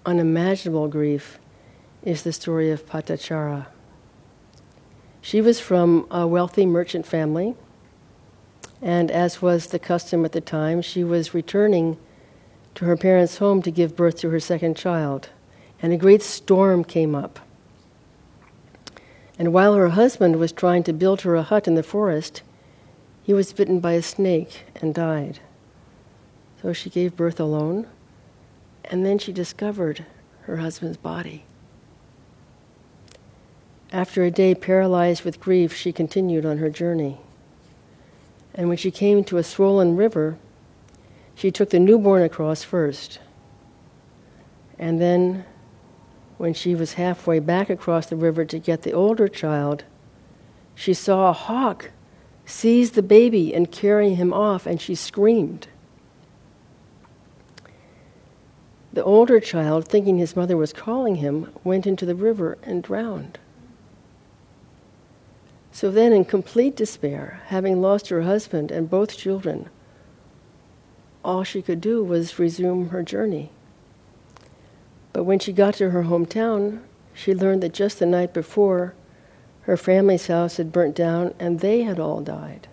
unimaginable 0.06 0.89
grief 0.89 1.39
is 2.04 2.21
the 2.21 2.32
story 2.32 2.69
of 2.69 2.86
Patachara. 2.86 3.65
She 5.21 5.41
was 5.41 5.60
from 5.60 6.06
a 6.12 6.28
wealthy 6.28 6.67
merchant 6.67 7.08
family, 7.08 7.56
and 8.80 9.10
as 9.10 9.41
was 9.41 9.65
the 9.65 9.80
custom 9.80 10.23
at 10.23 10.34
the 10.34 10.39
time, 10.39 10.84
she 10.84 11.04
was 11.04 11.34
returning 11.34 11.97
to 12.76 12.86
her 12.86 12.95
parents' 12.95 13.39
home 13.39 13.63
to 13.63 13.71
give 13.71 13.95
birth 13.95 14.17
to 14.17 14.30
her 14.30 14.39
second 14.39 14.78
child, 14.78 15.30
and 15.82 15.91
a 15.91 15.97
great 15.97 16.21
storm 16.21 16.84
came 16.84 17.15
up. 17.15 17.39
And 19.39 19.52
while 19.52 19.73
her 19.73 19.89
husband 19.89 20.36
was 20.36 20.52
trying 20.52 20.84
to 20.84 20.93
build 20.93 21.21
her 21.21 21.36
a 21.36 21.41
hut 21.41 21.67
in 21.67 21.73
the 21.73 21.82
forest, 21.82 22.43
he 23.23 23.34
was 23.34 23.52
bitten 23.52 23.80
by 23.80 23.93
a 23.93 24.04
snake 24.04 24.65
and 24.76 24.93
died. 24.93 25.39
So 26.62 26.71
she 26.71 26.91
gave 26.91 27.15
birth 27.15 27.39
alone 27.39 27.88
and 28.89 29.06
then 29.06 29.17
she 29.17 29.32
discovered 29.32 30.06
her 30.43 30.58
husband's 30.58 30.97
body. 30.97 31.43
After 33.91 34.23
a 34.23 34.32
day 34.32 34.54
paralyzed 34.54 35.23
with 35.23 35.39
grief, 35.39 35.73
she 35.73 35.91
continued 35.93 36.45
on 36.45 36.58
her 36.58 36.69
journey. 36.69 37.19
And 38.54 38.67
when 38.67 38.78
she 38.78 38.91
came 38.91 39.23
to 39.26 39.38
a 39.38 39.43
swollen 39.43 39.95
river, 39.95 40.38
she 41.36 41.52
took 41.52 41.69
the 41.69 41.80
newborn 41.80 42.23
across 42.23 42.63
first. 42.63 43.19
And 44.80 45.00
then, 45.00 45.45
when 46.38 46.54
she 46.54 46.76
was 46.76 46.93
halfway 46.93 47.39
back 47.39 47.69
across 47.69 48.08
the 48.08 48.15
river 48.15 48.45
to 48.45 48.60
get 48.60 48.82
the 48.82 48.91
older 48.91 49.28
child, 49.28 49.84
she 50.76 50.93
saw 50.93 51.30
a 51.30 51.34
hawk 51.34 51.91
seize 52.45 52.91
the 52.91 53.02
baby 53.02 53.54
and 53.54 53.71
carry 53.71 54.13
him 54.13 54.34
off, 54.34 54.65
and 54.65 54.80
she 54.82 54.95
screamed. 54.95 55.67
The 58.97 59.03
older 59.03 59.39
child, 59.39 59.88
thinking 59.88 60.17
his 60.17 60.36
mother 60.36 60.57
was 60.57 60.73
calling 60.73 61.17
him, 61.17 61.53
went 61.63 61.86
into 61.86 62.03
the 62.03 62.15
river 62.15 62.57
and 62.63 62.81
drowned. 62.81 63.38
So 65.71 65.91
then, 65.91 66.12
in 66.12 66.25
complete 66.25 66.75
despair, 66.75 67.43
having 67.45 67.79
lost 67.79 68.10
her 68.10 68.23
husband 68.23 68.71
and 68.71 68.89
both 68.89 69.15
children, 69.15 69.69
all 71.23 71.43
she 71.43 71.62
could 71.62 71.79
do 71.79 72.03
was 72.03 72.39
resume 72.39 72.89
her 72.89 73.03
journey. 73.03 73.51
But 75.13 75.25
when 75.25 75.38
she 75.38 75.53
got 75.53 75.75
to 75.75 75.91
her 75.91 76.05
hometown, 76.05 76.79
she 77.13 77.36
learned 77.36 77.62
that 77.62 77.75
just 77.75 77.99
the 77.99 78.07
night 78.07 78.33
before, 78.33 78.95
her 79.62 79.77
family's 79.77 80.25
house 80.25 80.57
had 80.57 80.71
burnt 80.71 80.95
down 80.95 81.36
and 81.38 81.60
they 81.60 81.83
had 81.83 81.99
all 81.99 82.21
died. 82.21 82.67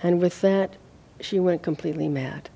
And 0.00 0.20
with 0.20 0.40
that, 0.42 0.76
she 1.18 1.40
went 1.40 1.64
completely 1.64 2.06
mad. 2.06 2.48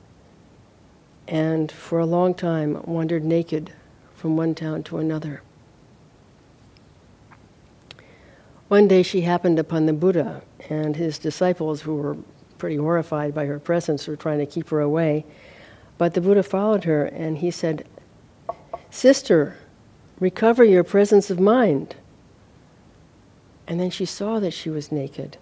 And 1.28 1.70
for 1.70 1.98
a 1.98 2.06
long 2.06 2.32
time, 2.32 2.82
wandered 2.84 3.22
naked 3.22 3.72
from 4.14 4.36
one 4.36 4.54
town 4.54 4.82
to 4.84 4.96
another. 4.96 5.42
One 8.68 8.88
day 8.88 9.02
she 9.02 9.20
happened 9.20 9.58
upon 9.58 9.86
the 9.86 9.92
Buddha, 9.92 10.42
and 10.70 10.96
his 10.96 11.18
disciples, 11.18 11.82
who 11.82 11.96
were 11.96 12.16
pretty 12.56 12.76
horrified 12.76 13.34
by 13.34 13.44
her 13.44 13.58
presence, 13.58 14.08
were 14.08 14.16
trying 14.16 14.38
to 14.38 14.46
keep 14.46 14.70
her 14.70 14.80
away. 14.80 15.26
But 15.98 16.14
the 16.14 16.20
Buddha 16.22 16.42
followed 16.42 16.84
her, 16.84 17.04
and 17.04 17.38
he 17.38 17.50
said, 17.50 17.86
Sister, 18.90 19.56
recover 20.18 20.64
your 20.64 20.84
presence 20.84 21.30
of 21.30 21.38
mind. 21.38 21.96
And 23.66 23.78
then 23.78 23.90
she 23.90 24.06
saw 24.06 24.40
that 24.40 24.52
she 24.52 24.70
was 24.70 24.90
naked. 24.90 25.36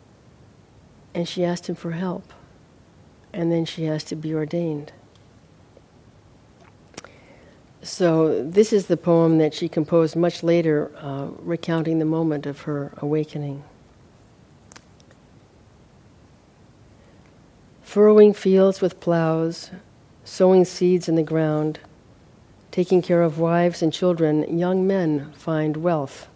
And 1.15 1.29
she 1.29 1.45
asked 1.45 1.69
him 1.69 1.77
for 1.77 1.93
help. 1.93 2.33
And 3.33 3.53
then 3.53 3.65
she 3.65 3.87
asked 3.87 4.09
to 4.09 4.17
be 4.17 4.35
ordained. 4.35 4.93
So, 7.87 8.43
this 8.43 8.73
is 8.73 8.87
the 8.87 8.97
poem 8.97 9.39
that 9.39 9.55
she 9.55 9.69
composed 9.69 10.17
much 10.17 10.43
later, 10.43 10.91
uh, 10.97 11.29
recounting 11.39 12.01
the 12.01 12.05
moment 12.05 12.45
of 12.45 12.63
her 12.63 12.93
awakening. 12.97 13.63
Furrowing 17.83 18.35
fields 18.35 18.81
with 18.81 18.99
plows, 18.99 19.71
sowing 20.25 20.65
seeds 20.65 21.09
in 21.09 21.15
the 21.15 21.23
ground, 21.23 21.79
taking 22.73 23.03
care 23.03 23.23
of 23.23 23.39
wives 23.39 23.83
and 23.83 23.93
children, 23.93 24.59
young 24.59 24.85
men 24.85 25.33
find 25.35 25.77
wealth. 25.77 26.27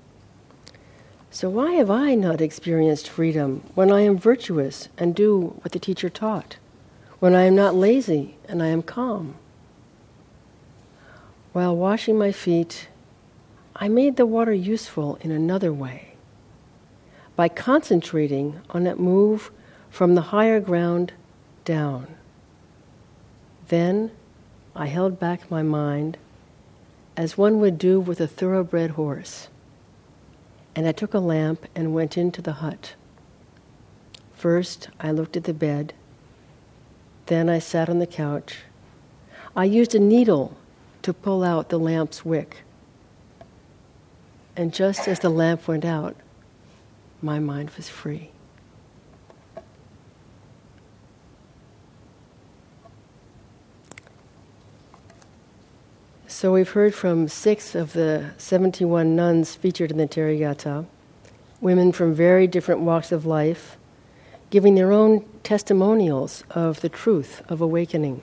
So, 1.32 1.50
why 1.50 1.72
have 1.72 1.90
I 1.90 2.14
not 2.14 2.40
experienced 2.40 3.08
freedom 3.08 3.64
when 3.74 3.90
I 3.90 4.02
am 4.02 4.16
virtuous 4.16 4.88
and 4.96 5.16
do 5.16 5.58
what 5.62 5.72
the 5.72 5.80
teacher 5.80 6.08
taught? 6.08 6.58
When 7.18 7.34
I 7.34 7.42
am 7.42 7.56
not 7.56 7.74
lazy 7.74 8.36
and 8.46 8.62
I 8.62 8.68
am 8.68 8.82
calm? 8.82 9.34
While 11.52 11.76
washing 11.76 12.16
my 12.16 12.30
feet, 12.30 12.88
I 13.74 13.88
made 13.88 14.16
the 14.16 14.26
water 14.26 14.52
useful 14.52 15.18
in 15.20 15.30
another 15.32 15.72
way 15.72 16.14
by 17.34 17.48
concentrating 17.48 18.60
on 18.70 18.84
that 18.84 19.00
move 19.00 19.50
from 19.88 20.14
the 20.14 20.30
higher 20.30 20.60
ground 20.60 21.12
down. 21.64 22.06
Then 23.68 24.12
I 24.76 24.86
held 24.86 25.18
back 25.18 25.50
my 25.50 25.62
mind 25.62 26.18
as 27.16 27.36
one 27.36 27.60
would 27.60 27.78
do 27.78 27.98
with 27.98 28.20
a 28.20 28.28
thoroughbred 28.28 28.92
horse 28.92 29.48
and 30.76 30.86
I 30.86 30.92
took 30.92 31.14
a 31.14 31.18
lamp 31.18 31.66
and 31.74 31.94
went 31.94 32.16
into 32.16 32.40
the 32.40 32.54
hut. 32.54 32.94
First, 34.34 34.88
I 35.00 35.10
looked 35.10 35.36
at 35.36 35.44
the 35.44 35.52
bed. 35.52 35.94
Then 37.26 37.48
I 37.48 37.58
sat 37.58 37.88
on 37.88 37.98
the 37.98 38.06
couch. 38.06 38.58
I 39.56 39.64
used 39.64 39.94
a 39.94 39.98
needle 39.98 40.56
to 41.02 41.12
pull 41.12 41.42
out 41.42 41.68
the 41.68 41.78
lamp's 41.78 42.24
wick. 42.24 42.58
And 44.56 44.72
just 44.74 45.08
as 45.08 45.20
the 45.20 45.30
lamp 45.30 45.68
went 45.68 45.84
out, 45.84 46.16
my 47.22 47.38
mind 47.38 47.70
was 47.70 47.88
free. 47.88 48.30
So 56.26 56.54
we've 56.54 56.70
heard 56.70 56.94
from 56.94 57.28
six 57.28 57.74
of 57.74 57.92
the 57.92 58.30
71 58.38 59.14
nuns 59.14 59.54
featured 59.54 59.90
in 59.90 59.98
the 59.98 60.08
Therigatha, 60.08 60.86
women 61.60 61.92
from 61.92 62.14
very 62.14 62.46
different 62.46 62.80
walks 62.80 63.12
of 63.12 63.26
life, 63.26 63.76
giving 64.48 64.74
their 64.74 64.90
own 64.90 65.24
testimonials 65.42 66.44
of 66.50 66.80
the 66.80 66.88
truth 66.88 67.42
of 67.50 67.60
awakening. 67.60 68.22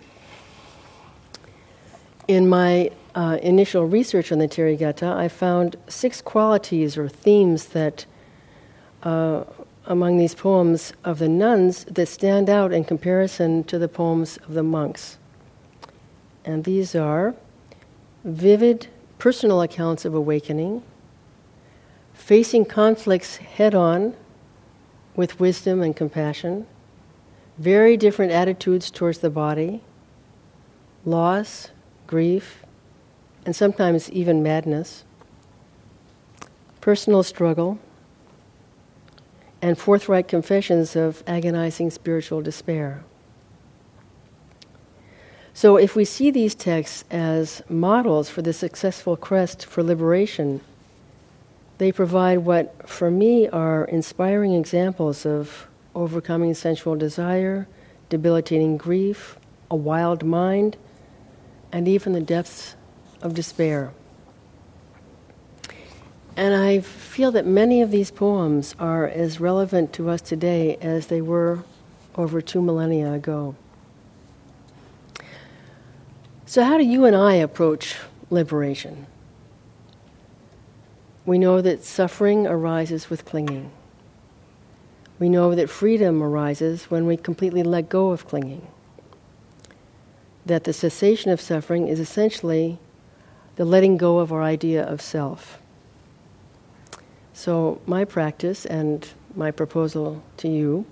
In 2.27 2.49
my 2.49 2.91
uh, 3.15 3.37
initial 3.41 3.85
research 3.85 4.33
on 4.33 4.39
the 4.39 4.49
Therigatha, 4.49 5.15
I 5.15 5.29
found 5.29 5.77
six 5.87 6.21
qualities 6.21 6.97
or 6.97 7.07
themes 7.07 7.67
that, 7.67 8.05
uh, 9.03 9.45
among 9.85 10.17
these 10.17 10.35
poems 10.35 10.91
of 11.05 11.19
the 11.19 11.29
nuns, 11.29 11.85
that 11.85 12.07
stand 12.07 12.49
out 12.49 12.73
in 12.73 12.83
comparison 12.83 13.63
to 13.65 13.79
the 13.79 13.87
poems 13.87 14.35
of 14.37 14.55
the 14.55 14.63
monks. 14.63 15.17
And 16.43 16.65
these 16.65 16.95
are 16.95 17.33
vivid 18.25 18.87
personal 19.19 19.61
accounts 19.61 20.03
of 20.03 20.13
awakening, 20.13 20.83
facing 22.13 22.65
conflicts 22.65 23.37
head 23.37 23.73
on 23.73 24.13
with 25.15 25.39
wisdom 25.39 25.81
and 25.81 25.95
compassion, 25.95 26.67
very 27.57 27.95
different 27.95 28.33
attitudes 28.33 28.91
towards 28.91 29.19
the 29.19 29.29
body, 29.29 29.81
loss, 31.05 31.69
grief, 32.07 32.63
and 33.45 33.55
sometimes 33.55 34.09
even 34.11 34.41
madness, 34.41 35.03
personal 36.81 37.23
struggle, 37.23 37.79
and 39.61 39.77
forthright 39.77 40.27
confessions 40.27 40.95
of 40.95 41.23
agonizing 41.27 41.89
spiritual 41.89 42.41
despair. 42.41 43.03
So, 45.53 45.77
if 45.77 45.95
we 45.95 46.05
see 46.05 46.29
these 46.29 46.53
texts 46.53 47.03
as 47.09 47.63
models 47.67 48.29
for 48.29 48.43
the 48.43 48.53
successful 48.53 49.17
quest 49.17 49.65
for 49.65 49.81
liberation, 49.81 50.61
they 51.79 51.91
provide 51.91 52.39
what, 52.39 52.87
for 52.87 53.09
me, 53.09 53.47
are 53.47 53.85
inspiring 53.85 54.53
examples 54.53 55.25
of 55.25 55.67
overcoming 55.95 56.53
sensual 56.53 56.95
desire, 56.95 57.67
debilitating 58.09 58.77
grief, 58.77 59.37
a 59.71 59.75
wild 59.75 60.23
mind, 60.23 60.77
and 61.71 61.87
even 61.87 62.13
the 62.13 62.21
depths 62.21 62.75
of 63.21 63.33
despair. 63.33 63.91
And 66.35 66.53
I 66.53 66.81
feel 66.81 67.31
that 67.31 67.47
many 67.47 67.81
of 67.81 67.89
these 67.89 68.11
poems 68.11 68.75
are 68.77 69.07
as 69.07 69.39
relevant 69.39 69.91
to 69.93 70.09
us 70.09 70.21
today 70.21 70.77
as 70.81 71.07
they 71.07 71.19
were 71.19 71.63
over 72.15 72.41
two 72.41 72.61
millennia 72.61 73.11
ago. 73.13 73.55
So, 76.45 76.63
how 76.63 76.77
do 76.77 76.83
you 76.83 77.05
and 77.05 77.15
I 77.15 77.33
approach 77.33 77.97
liberation? 78.29 79.07
We 81.25 81.37
know 81.37 81.59
that 81.59 81.83
suffering 81.83 82.47
arises 82.47 83.09
with 83.09 83.25
clinging. 83.25 83.71
We 85.19 85.29
know 85.29 85.55
that 85.55 85.69
freedom 85.69 86.21
arises 86.21 86.85
when 86.85 87.05
we 87.07 87.17
completely 87.17 87.63
let 87.63 87.89
go 87.89 88.11
of 88.11 88.27
clinging. 88.27 88.65
That 90.47 90.63
the 90.63 90.73
cessation 90.73 91.31
of 91.31 91.41
suffering 91.41 91.87
is 91.87 91.99
essentially 91.99 92.79
the 93.55 93.65
letting 93.65 93.97
go 93.97 94.19
of 94.19 94.31
our 94.31 94.43
idea 94.43 94.83
of 94.83 95.01
self. 95.01 95.59
So, 97.33 97.81
my 97.85 98.05
practice 98.05 98.65
and 98.65 99.07
my 99.35 99.51
proposal 99.51 100.23
to 100.37 100.47
you 100.47 100.85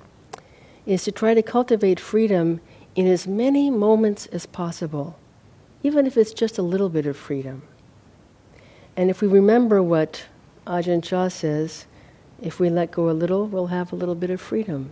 is 0.85 1.03
to 1.03 1.11
try 1.11 1.33
to 1.33 1.41
cultivate 1.41 1.99
freedom 1.99 2.61
in 2.95 3.07
as 3.07 3.27
many 3.27 3.69
moments 3.69 4.27
as 4.27 4.45
possible 4.45 5.17
even 5.85 6.07
if 6.07 6.17
it's 6.17 6.33
just 6.33 6.57
a 6.57 6.63
little 6.63 6.89
bit 6.89 7.05
of 7.05 7.15
freedom. 7.15 7.61
And 8.97 9.11
if 9.11 9.21
we 9.21 9.27
remember 9.27 9.83
what 9.83 10.25
Ajahn 10.65 11.03
Chah 11.03 11.27
says, 11.27 11.85
if 12.41 12.59
we 12.59 12.71
let 12.71 12.89
go 12.89 13.07
a 13.07 13.13
little, 13.13 13.45
we'll 13.45 13.67
have 13.67 13.93
a 13.93 13.95
little 13.95 14.15
bit 14.15 14.31
of 14.31 14.41
freedom 14.41 14.91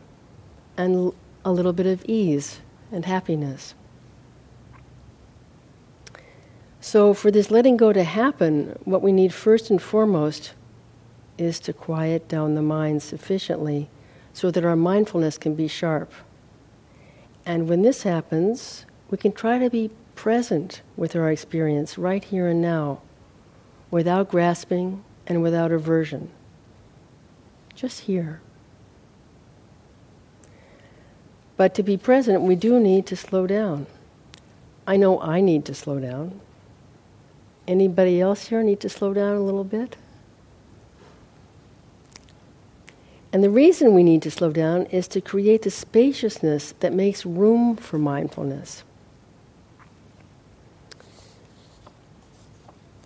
and 0.77 1.11
a 1.43 1.51
little 1.51 1.73
bit 1.73 1.87
of 1.87 2.05
ease 2.05 2.59
and 2.91 3.05
happiness. 3.05 3.73
So, 6.83 7.13
for 7.13 7.31
this 7.31 7.49
letting 7.49 7.77
go 7.77 7.93
to 7.93 8.03
happen, 8.03 8.77
what 8.83 9.01
we 9.01 9.13
need 9.13 9.33
first 9.33 9.69
and 9.69 9.81
foremost 9.81 10.53
is 11.37 11.57
to 11.61 11.71
quiet 11.71 12.27
down 12.27 12.55
the 12.55 12.61
mind 12.61 13.01
sufficiently 13.01 13.89
so 14.33 14.51
that 14.51 14.65
our 14.65 14.75
mindfulness 14.75 15.37
can 15.37 15.55
be 15.55 15.69
sharp. 15.69 16.11
And 17.45 17.69
when 17.69 17.83
this 17.83 18.03
happens, 18.03 18.85
we 19.09 19.17
can 19.17 19.31
try 19.31 19.59
to 19.59 19.69
be 19.69 19.91
present 20.15 20.81
with 20.97 21.15
our 21.15 21.31
experience 21.31 21.97
right 21.97 22.21
here 22.21 22.49
and 22.49 22.61
now, 22.61 23.01
without 23.89 24.27
grasping 24.27 25.05
and 25.25 25.41
without 25.41 25.71
aversion. 25.71 26.31
Just 27.75 28.01
here. 28.01 28.41
But 31.55 31.75
to 31.75 31.81
be 31.81 31.95
present, 31.95 32.41
we 32.41 32.57
do 32.57 32.77
need 32.77 33.05
to 33.05 33.15
slow 33.15 33.47
down. 33.47 33.87
I 34.85 34.97
know 34.97 35.21
I 35.21 35.39
need 35.39 35.63
to 35.63 35.73
slow 35.73 35.97
down. 35.97 36.41
Anybody 37.67 38.19
else 38.19 38.47
here 38.47 38.63
need 38.63 38.79
to 38.81 38.89
slow 38.89 39.13
down 39.13 39.35
a 39.35 39.41
little 39.41 39.63
bit? 39.63 39.95
And 43.31 43.43
the 43.43 43.49
reason 43.49 43.93
we 43.93 44.03
need 44.03 44.21
to 44.23 44.31
slow 44.31 44.51
down 44.51 44.85
is 44.87 45.07
to 45.09 45.21
create 45.21 45.63
the 45.63 45.71
spaciousness 45.71 46.75
that 46.81 46.93
makes 46.93 47.25
room 47.25 47.75
for 47.75 47.97
mindfulness. 47.97 48.83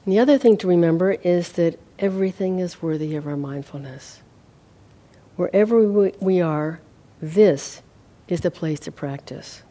And 0.04 0.14
the 0.14 0.20
other 0.20 0.38
thing 0.38 0.58
to 0.58 0.68
remember 0.68 1.14
is 1.14 1.54
that 1.54 1.80
everything 2.00 2.60
is 2.60 2.82
worthy 2.82 3.16
of 3.16 3.26
our 3.26 3.38
mindfulness. 3.38 4.22
Wherever 5.38 6.12
we 6.20 6.42
are, 6.42 6.82
this 7.22 7.82
is 8.28 8.42
the 8.42 8.52
place 8.52 8.80
to 8.82 8.92
practice. 8.92 9.64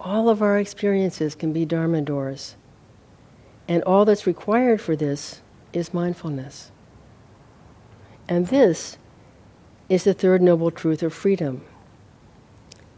All 0.00 0.28
of 0.28 0.42
our 0.42 0.58
experiences 0.58 1.34
can 1.34 1.52
be 1.52 1.64
Dharma 1.64 2.00
doors. 2.00 2.56
And 3.68 3.82
all 3.82 4.04
that's 4.04 4.26
required 4.26 4.80
for 4.80 4.94
this 4.96 5.40
is 5.72 5.92
mindfulness. 5.92 6.70
And 8.28 8.48
this 8.48 8.98
is 9.88 10.04
the 10.04 10.14
third 10.14 10.42
noble 10.42 10.70
truth 10.70 11.02
of 11.02 11.14
freedom 11.14 11.62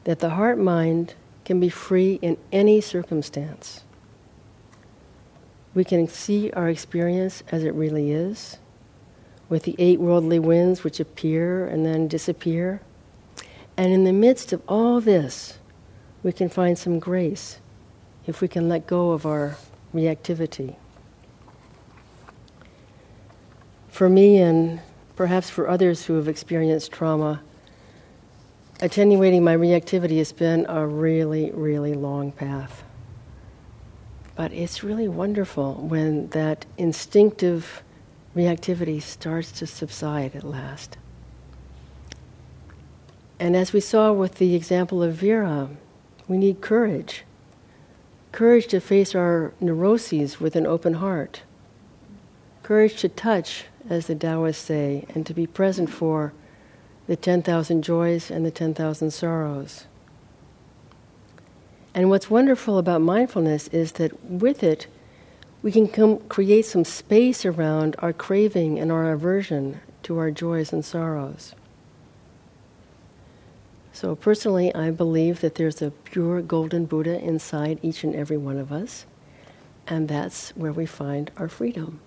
that 0.04 0.20
the 0.20 0.30
heart 0.30 0.58
mind 0.58 1.14
can 1.44 1.60
be 1.60 1.68
free 1.68 2.18
in 2.22 2.36
any 2.50 2.80
circumstance. 2.80 3.84
We 5.74 5.84
can 5.84 6.08
see 6.08 6.50
our 6.52 6.68
experience 6.68 7.42
as 7.52 7.62
it 7.62 7.74
really 7.74 8.10
is, 8.10 8.58
with 9.48 9.64
the 9.64 9.76
eight 9.78 10.00
worldly 10.00 10.38
winds 10.38 10.82
which 10.82 10.98
appear 10.98 11.66
and 11.66 11.84
then 11.84 12.08
disappear. 12.08 12.80
And 13.76 13.92
in 13.92 14.04
the 14.04 14.12
midst 14.12 14.52
of 14.52 14.62
all 14.66 15.00
this, 15.00 15.58
we 16.22 16.32
can 16.32 16.48
find 16.48 16.78
some 16.78 16.98
grace 16.98 17.58
if 18.26 18.40
we 18.40 18.48
can 18.48 18.68
let 18.68 18.86
go 18.86 19.10
of 19.12 19.24
our 19.24 19.56
reactivity. 19.94 20.76
For 23.88 24.08
me 24.08 24.38
and 24.38 24.80
perhaps 25.16 25.50
for 25.50 25.68
others 25.68 26.04
who 26.04 26.14
have 26.14 26.28
experienced 26.28 26.92
trauma, 26.92 27.42
attenuating 28.80 29.42
my 29.42 29.56
reactivity 29.56 30.18
has 30.18 30.32
been 30.32 30.66
a 30.68 30.86
really, 30.86 31.50
really 31.50 31.94
long 31.94 32.30
path. 32.30 32.84
But 34.36 34.52
it's 34.52 34.84
really 34.84 35.08
wonderful 35.08 35.74
when 35.74 36.28
that 36.28 36.64
instinctive 36.76 37.82
reactivity 38.36 39.02
starts 39.02 39.50
to 39.58 39.66
subside 39.66 40.36
at 40.36 40.44
last. 40.44 40.96
And 43.40 43.56
as 43.56 43.72
we 43.72 43.80
saw 43.80 44.12
with 44.12 44.36
the 44.36 44.54
example 44.54 45.02
of 45.02 45.14
Vera, 45.14 45.70
we 46.28 46.38
need 46.38 46.60
courage. 46.60 47.24
Courage 48.32 48.66
to 48.68 48.80
face 48.80 49.14
our 49.14 49.52
neuroses 49.60 50.38
with 50.38 50.54
an 50.54 50.66
open 50.66 50.94
heart. 50.94 51.42
Courage 52.62 53.00
to 53.00 53.08
touch 53.08 53.64
as 53.88 54.06
the 54.06 54.14
Taoists 54.14 54.62
say, 54.62 55.06
and 55.14 55.24
to 55.26 55.32
be 55.32 55.46
present 55.46 55.88
for 55.88 56.32
the 57.06 57.16
10,000 57.16 57.82
joys 57.82 58.30
and 58.30 58.44
the 58.44 58.50
10,000 58.50 59.10
sorrows. 59.10 59.86
And 61.94 62.10
what's 62.10 62.30
wonderful 62.30 62.78
about 62.78 63.00
mindfulness 63.00 63.68
is 63.68 63.92
that 63.92 64.22
with 64.22 64.62
it, 64.62 64.86
we 65.62 65.72
can 65.72 65.88
come 65.88 66.18
create 66.28 66.66
some 66.66 66.84
space 66.84 67.44
around 67.44 67.96
our 67.98 68.12
craving 68.12 68.78
and 68.78 68.92
our 68.92 69.10
aversion 69.10 69.80
to 70.04 70.18
our 70.18 70.30
joys 70.30 70.72
and 70.72 70.84
sorrows. 70.84 71.54
So, 74.00 74.14
personally, 74.14 74.72
I 74.76 74.92
believe 74.92 75.40
that 75.40 75.56
there's 75.56 75.82
a 75.82 75.90
pure 75.90 76.40
golden 76.40 76.84
Buddha 76.84 77.18
inside 77.18 77.80
each 77.82 78.04
and 78.04 78.14
every 78.14 78.36
one 78.36 78.56
of 78.56 78.70
us, 78.70 79.06
and 79.88 80.06
that's 80.06 80.50
where 80.50 80.72
we 80.72 80.86
find 80.86 81.32
our 81.36 81.48
freedom 81.48 81.98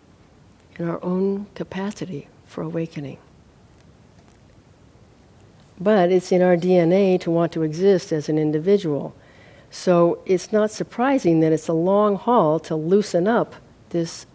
in 0.80 0.88
our 0.88 1.04
own 1.04 1.48
capacity 1.54 2.30
for 2.46 2.62
awakening. 2.62 3.18
But 5.82 6.14
it's 6.14 6.32
in 6.32 6.42
our 6.42 6.56
DNA 6.56 7.20
to 7.20 7.30
want 7.30 7.52
to 7.52 7.64
exist 7.64 8.14
as 8.14 8.30
an 8.30 8.38
individual. 8.38 9.14
So 9.70 10.20
it's 10.26 10.54
not 10.54 10.72
surprising 10.72 11.42
that 11.42 11.52
it's 11.52 11.68
a 11.68 11.74
long 11.74 12.16
haul 12.16 12.58
to 12.62 12.76
loosen 12.78 13.28
up 13.28 13.56
this 13.89 14.26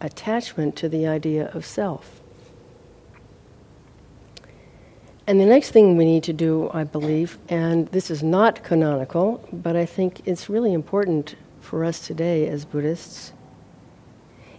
attachment 0.00 0.76
to 0.76 0.88
the 0.88 1.08
idea 1.08 1.50
of 1.54 1.66
self. 1.66 2.19
And 5.30 5.40
the 5.40 5.46
next 5.46 5.70
thing 5.70 5.96
we 5.96 6.04
need 6.04 6.24
to 6.24 6.32
do, 6.32 6.68
I 6.74 6.82
believe, 6.82 7.38
and 7.48 7.86
this 7.92 8.10
is 8.10 8.20
not 8.20 8.64
canonical, 8.64 9.48
but 9.52 9.76
I 9.76 9.86
think 9.86 10.22
it's 10.26 10.48
really 10.48 10.72
important 10.72 11.36
for 11.60 11.84
us 11.84 12.04
today 12.04 12.48
as 12.48 12.64
Buddhists, 12.64 13.32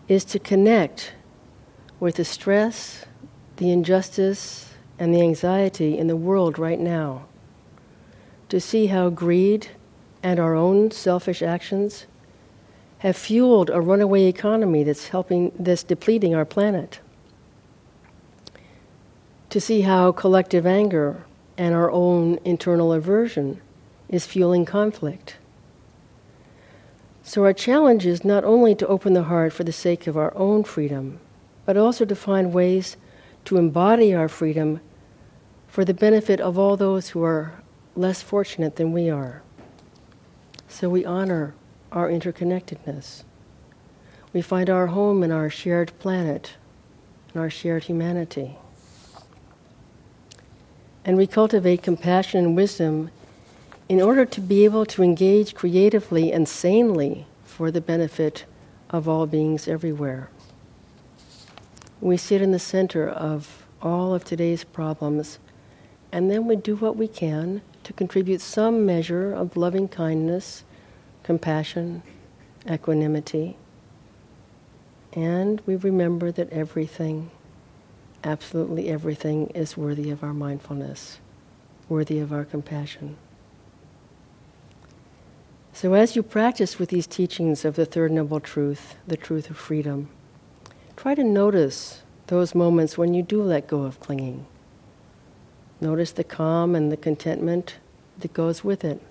is 0.07 0.23
to 0.23 0.39
connect 0.39 1.11
with 1.99 2.15
the 2.15 2.23
stress, 2.23 3.03
the 3.57 3.69
injustice, 3.69 4.73
and 4.97 5.13
the 5.13 5.19
anxiety 5.19 5.97
in 5.97 6.07
the 6.07 6.15
world 6.15 6.57
right 6.57 6.79
now. 6.79 7.25
To 8.47 8.61
see 8.61 8.85
how 8.87 9.09
greed 9.09 9.67
and 10.23 10.39
our 10.39 10.55
own 10.55 10.89
selfish 10.89 11.41
actions 11.41 12.05
have 12.99 13.17
fueled 13.17 13.69
a 13.71 13.81
runaway 13.81 14.23
economy 14.23 14.85
that's 14.85 15.09
helping 15.09 15.51
that's 15.59 15.83
depleting 15.83 16.33
our 16.33 16.45
planet. 16.45 17.01
To 19.51 19.59
see 19.59 19.81
how 19.81 20.13
collective 20.13 20.65
anger 20.65 21.25
and 21.57 21.75
our 21.75 21.91
own 21.91 22.39
internal 22.45 22.93
aversion 22.93 23.59
is 24.07 24.25
fueling 24.25 24.63
conflict. 24.63 25.35
So, 27.21 27.43
our 27.43 27.51
challenge 27.51 28.05
is 28.05 28.23
not 28.23 28.45
only 28.45 28.75
to 28.75 28.87
open 28.87 29.11
the 29.11 29.23
heart 29.23 29.51
for 29.51 29.65
the 29.65 29.73
sake 29.73 30.07
of 30.07 30.15
our 30.15 30.33
own 30.37 30.63
freedom, 30.63 31.19
but 31.65 31.75
also 31.75 32.05
to 32.05 32.15
find 32.15 32.53
ways 32.53 32.95
to 33.43 33.57
embody 33.57 34.13
our 34.13 34.29
freedom 34.29 34.79
for 35.67 35.83
the 35.83 35.93
benefit 35.93 36.39
of 36.39 36.57
all 36.57 36.77
those 36.77 37.09
who 37.09 37.21
are 37.21 37.61
less 37.93 38.21
fortunate 38.21 38.77
than 38.77 38.93
we 38.93 39.09
are. 39.09 39.41
So 40.69 40.89
we 40.89 41.03
honor 41.03 41.55
our 41.91 42.07
interconnectedness. 42.07 43.25
We 44.31 44.41
find 44.41 44.69
our 44.69 44.87
home 44.87 45.23
in 45.23 45.31
our 45.33 45.49
shared 45.49 45.91
planet 45.99 46.55
and 47.33 47.41
our 47.41 47.49
shared 47.49 47.83
humanity. 47.83 48.57
And 51.03 51.17
we 51.17 51.27
cultivate 51.27 51.81
compassion 51.81 52.45
and 52.45 52.55
wisdom 52.55 53.09
in 53.89 54.01
order 54.01 54.25
to 54.25 54.41
be 54.41 54.63
able 54.63 54.85
to 54.85 55.03
engage 55.03 55.55
creatively 55.55 56.31
and 56.31 56.47
sanely 56.47 57.25
for 57.43 57.71
the 57.71 57.81
benefit 57.81 58.45
of 58.89 59.07
all 59.07 59.25
beings 59.25 59.67
everywhere. 59.67 60.29
We 61.99 62.17
sit 62.17 62.41
in 62.41 62.51
the 62.51 62.59
center 62.59 63.09
of 63.09 63.65
all 63.81 64.13
of 64.13 64.23
today's 64.23 64.63
problems, 64.63 65.39
and 66.11 66.29
then 66.29 66.45
we 66.45 66.55
do 66.55 66.75
what 66.75 66.95
we 66.95 67.07
can 67.07 67.61
to 67.83 67.93
contribute 67.93 68.41
some 68.41 68.85
measure 68.85 69.33
of 69.33 69.57
loving 69.57 69.87
kindness, 69.87 70.63
compassion, 71.23 72.03
equanimity. 72.69 73.57
And 75.13 75.61
we 75.65 75.75
remember 75.75 76.31
that 76.31 76.51
everything, 76.51 77.31
absolutely 78.23 78.89
everything, 78.89 79.47
is 79.47 79.77
worthy 79.77 80.09
of 80.09 80.23
our 80.23 80.33
mindfulness, 80.33 81.19
worthy 81.89 82.19
of 82.19 82.31
our 82.31 82.45
compassion. 82.45 83.17
So, 85.73 85.93
as 85.93 86.15
you 86.15 86.23
practice 86.23 86.77
with 86.77 86.89
these 86.89 87.07
teachings 87.07 87.65
of 87.65 87.75
the 87.75 87.85
Third 87.85 88.11
Noble 88.11 88.39
Truth, 88.39 88.95
the 89.07 89.17
truth 89.17 89.49
of 89.49 89.57
freedom, 89.57 90.09
Try 91.01 91.15
to 91.15 91.23
notice 91.23 92.03
those 92.27 92.53
moments 92.53 92.95
when 92.95 93.15
you 93.15 93.23
do 93.23 93.41
let 93.41 93.65
go 93.65 93.81
of 93.81 93.99
clinging. 93.99 94.45
Notice 95.79 96.11
the 96.11 96.23
calm 96.23 96.75
and 96.75 96.91
the 96.91 96.97
contentment 96.97 97.77
that 98.19 98.33
goes 98.33 98.63
with 98.63 98.85
it. 98.85 99.01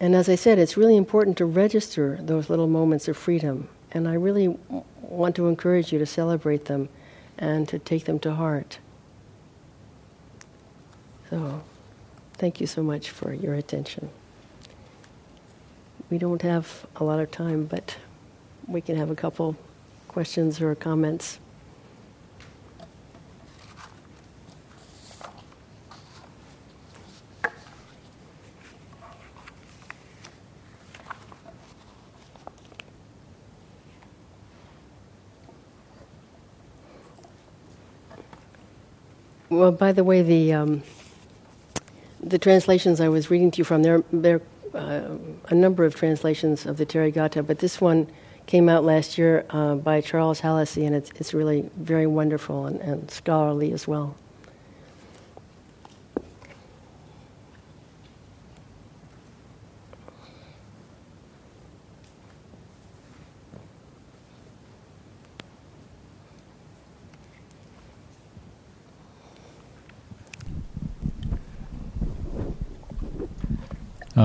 And 0.00 0.14
as 0.14 0.30
I 0.30 0.34
said, 0.34 0.58
it's 0.58 0.78
really 0.78 0.96
important 0.96 1.36
to 1.36 1.44
register 1.44 2.18
those 2.22 2.48
little 2.48 2.66
moments 2.66 3.06
of 3.06 3.18
freedom. 3.18 3.68
And 3.94 4.08
I 4.08 4.14
really 4.14 4.58
want 5.00 5.36
to 5.36 5.46
encourage 5.46 5.92
you 5.92 5.98
to 6.00 6.06
celebrate 6.06 6.66
them 6.66 6.88
and 7.38 7.68
to 7.68 7.78
take 7.78 8.04
them 8.04 8.18
to 8.20 8.34
heart. 8.34 8.78
So, 11.30 11.62
thank 12.34 12.60
you 12.60 12.66
so 12.66 12.82
much 12.82 13.10
for 13.10 13.32
your 13.32 13.54
attention. 13.54 14.10
We 16.10 16.18
don't 16.18 16.42
have 16.42 16.86
a 16.96 17.04
lot 17.04 17.20
of 17.20 17.30
time, 17.30 17.64
but 17.64 17.96
we 18.66 18.80
can 18.80 18.96
have 18.96 19.10
a 19.10 19.14
couple 19.14 19.56
questions 20.08 20.60
or 20.60 20.74
comments. 20.74 21.38
Well, 39.64 39.72
by 39.72 39.92
the 39.92 40.04
way, 40.04 40.20
the 40.20 40.52
um, 40.52 40.82
the 42.20 42.38
translations 42.38 43.00
I 43.00 43.08
was 43.08 43.30
reading 43.30 43.50
to 43.52 43.58
you 43.60 43.64
from 43.64 43.82
there, 43.82 44.04
there 44.12 44.42
uh, 44.74 45.16
a 45.48 45.54
number 45.54 45.86
of 45.86 45.94
translations 45.94 46.66
of 46.66 46.76
the 46.76 46.84
Therigatha, 46.84 47.46
but 47.46 47.60
this 47.60 47.80
one 47.80 48.06
came 48.44 48.68
out 48.68 48.84
last 48.84 49.16
year 49.16 49.46
uh, 49.48 49.76
by 49.76 50.02
Charles 50.02 50.42
Hallisey, 50.42 50.84
and 50.84 50.94
it's 50.94 51.10
it's 51.12 51.32
really 51.32 51.70
very 51.78 52.06
wonderful 52.06 52.66
and, 52.66 52.78
and 52.82 53.10
scholarly 53.10 53.72
as 53.72 53.88
well. 53.88 54.16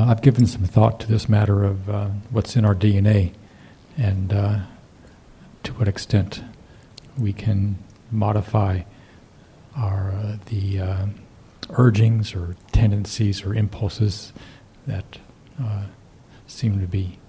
I've 0.10 0.24
given 0.24 0.48
some 0.48 0.64
thought 0.64 1.00
to 1.02 1.08
this 1.08 1.30
matter 1.30 1.64
of 1.64 1.88
uh, 1.88 2.08
what's 2.32 2.56
in 2.56 2.66
our 2.66 2.74
DNA 2.74 3.32
and 3.96 4.34
uh, 4.34 4.60
to 5.62 5.74
what 5.74 5.88
extent 5.88 6.42
we 7.16 7.32
can 7.32 7.78
modify 8.10 8.82
our 9.78 10.12
uh, 10.12 10.38
the 10.48 10.80
uh, 10.80 11.06
urgings 11.70 12.34
or 12.34 12.56
tendencies 12.72 13.46
or 13.46 13.54
impulses 13.54 14.34
that 14.88 15.20
uh, 15.62 15.84
seem 16.48 16.82
to 16.82 16.88
be 16.88 17.20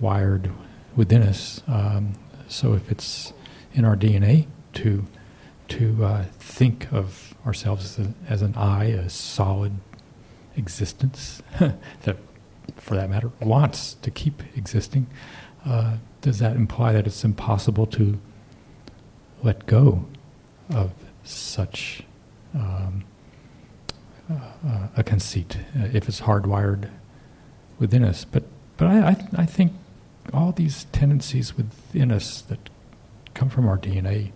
wired 0.00 0.50
within 0.96 1.22
us. 1.22 1.62
Um, 1.68 2.14
so 2.48 2.74
if 2.74 2.90
it's 2.90 3.34
in 3.72 3.84
our 3.84 3.94
DNA 3.94 4.48
to 4.72 5.06
to 5.68 6.24
think 6.40 6.92
of 6.92 7.34
ourselves 7.46 8.00
as, 8.00 8.08
as 8.28 8.42
an 8.42 8.56
I, 8.56 8.86
a 8.86 9.08
solid 9.08 9.78
existence, 10.56 11.42
that, 11.58 12.16
for 12.76 12.94
that 12.94 13.10
matter, 13.10 13.30
wants 13.40 13.94
to 13.94 14.10
keep 14.10 14.42
existing, 14.56 15.06
uh, 15.64 15.96
does 16.20 16.38
that 16.38 16.56
imply 16.56 16.92
that 16.92 17.06
it's 17.06 17.24
impossible 17.24 17.86
to 17.86 18.18
let 19.42 19.66
go 19.66 20.06
of 20.70 20.92
such 21.24 22.02
um, 22.54 23.04
uh, 24.30 24.88
a 24.96 25.02
conceit 25.02 25.58
uh, 25.78 25.88
if 25.92 26.08
it's 26.08 26.22
hardwired 26.22 26.90
within 27.78 28.04
us? 28.04 28.24
But 28.24 28.44
but 28.76 28.88
I, 28.88 29.08
I, 29.08 29.28
I 29.38 29.46
think 29.46 29.72
all 30.32 30.52
these 30.52 30.84
tendencies 30.92 31.56
within 31.56 32.12
us 32.12 32.42
that 32.42 32.68
come 33.34 33.48
from 33.48 33.68
our 33.68 33.78
DNA 33.78 34.32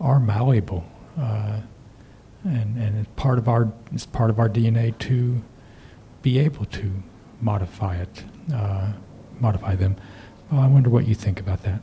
are 0.00 0.18
malleable. 0.18 0.84
Uh, 1.18 1.60
and 2.44 2.76
and 2.76 2.98
it's 2.98 3.08
part 3.16 3.38
of 3.38 3.48
our 3.48 3.72
it's 3.92 4.06
part 4.06 4.30
of 4.30 4.38
our 4.38 4.48
DNA 4.48 4.96
to 4.98 5.42
be 6.22 6.38
able 6.38 6.64
to 6.66 6.90
modify 7.40 7.96
it, 7.96 8.24
uh, 8.54 8.92
modify 9.38 9.74
them. 9.74 9.96
Well, 10.50 10.60
I 10.60 10.66
wonder 10.66 10.90
what 10.90 11.06
you 11.06 11.14
think 11.14 11.40
about 11.40 11.62
that. 11.62 11.80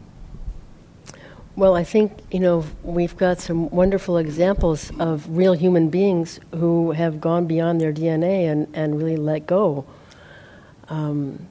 Well, 1.55 1.75
I 1.75 1.83
think 1.83 2.11
you 2.31 2.39
know 2.39 2.63
we've 2.83 3.17
got 3.17 3.39
some 3.39 3.69
wonderful 3.69 4.17
examples 4.17 4.91
of 4.99 5.27
real 5.29 5.53
human 5.53 5.89
beings 5.89 6.39
who 6.53 6.91
have 6.91 7.19
gone 7.19 7.47
beyond 7.47 7.81
their 7.81 7.91
DNA 7.91 8.51
and, 8.51 8.67
and 8.73 8.97
really 8.97 9.17
let 9.17 9.47
go. 9.47 9.85
Um, 10.89 11.47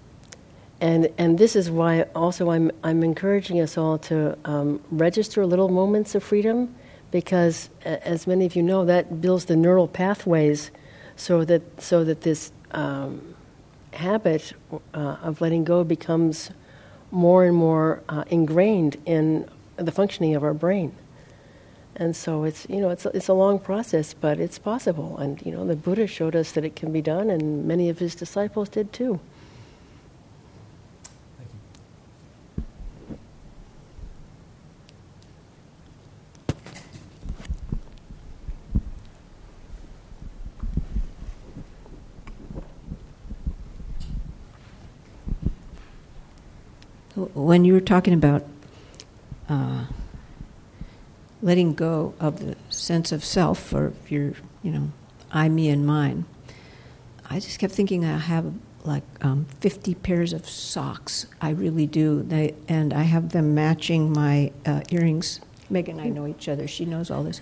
and 0.80 1.08
and 1.18 1.38
this 1.38 1.56
is 1.56 1.70
why 1.70 2.02
also 2.14 2.50
I'm 2.50 2.70
I'm 2.84 3.02
encouraging 3.02 3.60
us 3.60 3.76
all 3.76 3.98
to 3.98 4.38
um, 4.44 4.80
register 4.90 5.44
little 5.46 5.68
moments 5.68 6.14
of 6.14 6.22
freedom, 6.22 6.74
because 7.16 7.70
as 7.82 8.26
many 8.26 8.44
of 8.44 8.54
you 8.54 8.62
know, 8.62 8.84
that 8.84 9.22
builds 9.22 9.46
the 9.46 9.56
neural 9.56 9.88
pathways, 9.88 10.70
so 11.16 11.46
that 11.46 11.62
so 11.80 12.04
that 12.04 12.20
this 12.20 12.52
um, 12.72 13.34
habit 13.94 14.52
uh, 14.92 15.16
of 15.22 15.40
letting 15.40 15.64
go 15.64 15.82
becomes 15.82 16.50
more 17.10 17.46
and 17.46 17.56
more 17.56 18.02
uh, 18.10 18.24
ingrained 18.28 18.98
in 19.06 19.48
the 19.76 19.90
functioning 19.90 20.34
of 20.34 20.44
our 20.44 20.52
brain. 20.52 20.94
And 21.94 22.14
so 22.14 22.44
it's 22.44 22.66
you 22.68 22.82
know 22.82 22.90
it's 22.90 23.06
it's 23.06 23.28
a 23.28 23.32
long 23.32 23.60
process, 23.60 24.12
but 24.12 24.38
it's 24.38 24.58
possible. 24.58 25.16
And 25.16 25.40
you 25.40 25.52
know 25.52 25.66
the 25.66 25.74
Buddha 25.74 26.06
showed 26.06 26.36
us 26.36 26.52
that 26.52 26.66
it 26.66 26.76
can 26.76 26.92
be 26.92 27.00
done, 27.00 27.30
and 27.30 27.64
many 27.64 27.88
of 27.88 27.98
his 27.98 28.14
disciples 28.14 28.68
did 28.68 28.92
too. 28.92 29.20
When 47.16 47.64
you 47.64 47.72
were 47.72 47.80
talking 47.80 48.12
about 48.14 48.44
uh, 49.48 49.86
letting 51.42 51.74
go 51.74 52.14
of 52.20 52.40
the 52.40 52.56
sense 52.70 53.12
of 53.12 53.24
self 53.24 53.72
or 53.72 53.92
your, 54.08 54.32
you 54.62 54.70
know, 54.70 54.90
I, 55.32 55.48
me, 55.48 55.68
and 55.68 55.86
mine, 55.86 56.24
I 57.28 57.40
just 57.40 57.58
kept 57.58 57.72
thinking 57.72 58.04
I 58.04 58.18
have 58.18 58.52
like 58.84 59.02
um, 59.22 59.46
50 59.60 59.94
pairs 59.96 60.32
of 60.32 60.48
socks. 60.48 61.26
I 61.40 61.50
really 61.50 61.86
do. 61.86 62.22
They, 62.22 62.54
and 62.68 62.92
I 62.92 63.02
have 63.02 63.30
them 63.30 63.54
matching 63.54 64.12
my 64.12 64.52
uh, 64.64 64.82
earrings. 64.90 65.40
Megan 65.68 65.98
and 65.98 66.06
I 66.06 66.10
know 66.10 66.26
each 66.26 66.48
other. 66.48 66.68
She 66.68 66.84
knows 66.84 67.10
all 67.10 67.24
this. 67.24 67.40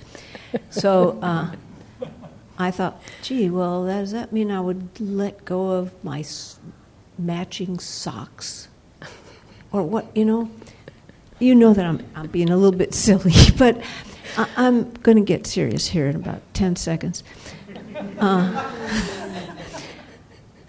So 0.71 1.19
uh, 1.21 1.55
I 2.59 2.71
thought, 2.71 3.03
gee, 3.23 3.51
well, 3.51 3.85
does 3.87 4.13
that 4.13 4.33
mean 4.33 4.51
I 4.51 4.61
would 4.61 4.99
let 4.99 5.45
go 5.45 5.73
of 5.73 5.93
my 6.03 6.21
s- 6.21 6.59
matching 7.19 7.79
socks? 7.79 8.69
Or 9.75 9.83
what, 9.83 10.17
you 10.17 10.25
know, 10.25 10.49
you 11.41 11.53
know 11.53 11.75
that 11.75 11.85
I'm, 11.85 12.01
I'm 12.15 12.29
being 12.29 12.49
a 12.49 12.57
little 12.57 12.79
bit 12.79 12.95
silly, 13.07 13.33
but 13.59 13.83
I, 14.39 14.49
am 14.57 14.93
going 15.03 15.17
to 15.17 15.25
get 15.25 15.47
serious 15.49 15.89
here 15.89 16.07
in 16.07 16.15
about 16.15 16.41
10 16.55 16.77
seconds. 16.77 17.25
Uh, 18.19 18.73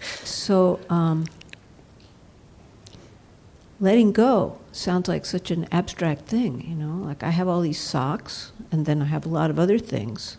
so, 0.00 0.80
um, 0.90 1.24
letting 3.78 4.10
go 4.12 4.58
sounds 4.72 5.06
like 5.06 5.24
such 5.24 5.52
an 5.52 5.68
abstract 5.70 6.22
thing, 6.22 6.66
you 6.68 6.74
know, 6.74 7.06
like 7.06 7.22
I 7.22 7.30
have 7.30 7.46
all 7.46 7.60
these 7.60 7.80
socks 7.80 8.50
and 8.72 8.86
then 8.86 9.00
I 9.02 9.04
have 9.04 9.24
a 9.24 9.28
lot 9.28 9.50
of 9.50 9.58
other 9.58 9.78
things. 9.78 10.36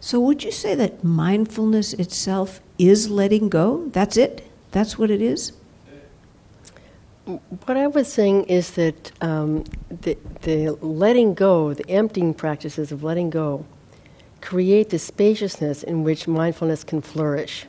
So, 0.00 0.18
would 0.18 0.42
you 0.42 0.50
say 0.50 0.74
that 0.74 1.04
mindfulness 1.04 1.92
itself 1.92 2.60
is 2.78 3.08
letting 3.08 3.48
go? 3.50 3.88
That's 3.92 4.16
it? 4.16 4.50
That's 4.72 4.98
what 4.98 5.10
it 5.10 5.20
is? 5.20 5.52
What 7.66 7.76
I 7.76 7.86
was 7.86 8.12
saying 8.12 8.44
is 8.44 8.72
that 8.72 9.12
um, 9.20 9.64
the, 9.88 10.16
the 10.42 10.70
letting 10.80 11.34
go, 11.34 11.74
the 11.74 11.88
emptying 11.88 12.34
practices 12.34 12.90
of 12.92 13.02
letting 13.02 13.30
go, 13.30 13.66
create 14.40 14.90
the 14.90 14.98
spaciousness 14.98 15.82
in 15.82 16.02
which 16.02 16.26
mindfulness 16.26 16.82
can 16.84 17.00
flourish. 17.00 17.66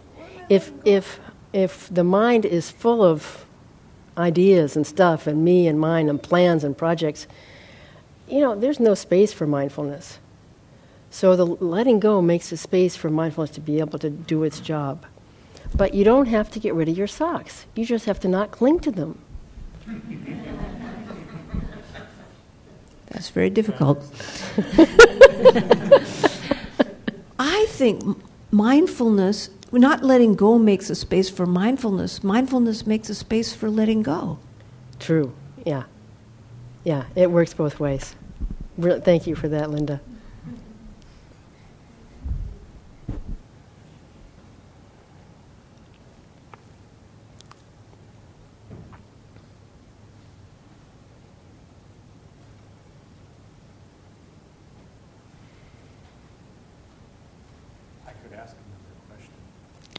If, 0.50 0.72
if, 0.86 1.20
if 1.54 1.90
the 1.90 2.04
mind 2.04 2.46
is 2.46 2.72
full 2.72 3.04
of 3.04 3.46
ideas 4.18 4.76
and 4.76 4.86
stuff, 4.86 5.28
and 5.28 5.44
me 5.44 5.68
and 5.68 5.80
mine, 5.80 6.10
and 6.10 6.22
plans 6.22 6.64
and 6.64 6.78
projects, 6.78 7.28
you 8.28 8.40
know, 8.40 8.56
there's 8.56 8.80
no 8.80 8.94
space 8.94 9.34
for 9.34 9.46
mindfulness. 9.46 10.20
So 11.10 11.36
the 11.36 11.46
letting 11.46 12.00
go 12.00 12.22
makes 12.22 12.52
a 12.52 12.58
space 12.58 12.96
for 12.96 13.10
mindfulness 13.10 13.52
to 13.52 13.62
be 13.62 13.80
able 13.80 14.00
to 14.00 14.10
do 14.10 14.44
its 14.44 14.60
job. 14.60 15.06
But 15.76 15.94
you 15.94 16.04
don't 16.04 16.28
have 16.28 16.50
to 16.52 16.60
get 16.60 16.74
rid 16.74 16.90
of 16.90 16.98
your 16.98 17.08
socks. 17.08 17.66
You 17.76 17.86
just 17.86 18.06
have 18.06 18.20
to 18.22 18.28
not 18.28 18.52
cling 18.52 18.80
to 18.82 18.92
them. 18.92 19.20
That's 23.10 23.30
very 23.30 23.50
difficult. 23.50 24.00
I 27.38 27.66
think 27.70 28.18
mindfulness, 28.52 29.50
not 29.72 30.04
letting 30.04 30.36
go 30.36 30.58
makes 30.58 30.90
a 30.90 30.96
space 30.96 31.30
for 31.30 31.46
mindfulness. 31.46 32.24
Mindfulness 32.24 32.88
makes 32.88 33.10
a 33.10 33.16
space 33.16 33.54
for 33.54 33.70
letting 33.70 34.02
go. 34.02 34.40
True, 35.00 35.34
yeah. 35.66 35.84
Yeah, 36.84 37.06
it 37.16 37.30
works 37.32 37.54
both 37.54 37.80
ways. 37.80 38.16
thank 38.80 39.28
you 39.28 39.36
for 39.36 39.48
that, 39.50 39.70
Linda. 39.70 40.02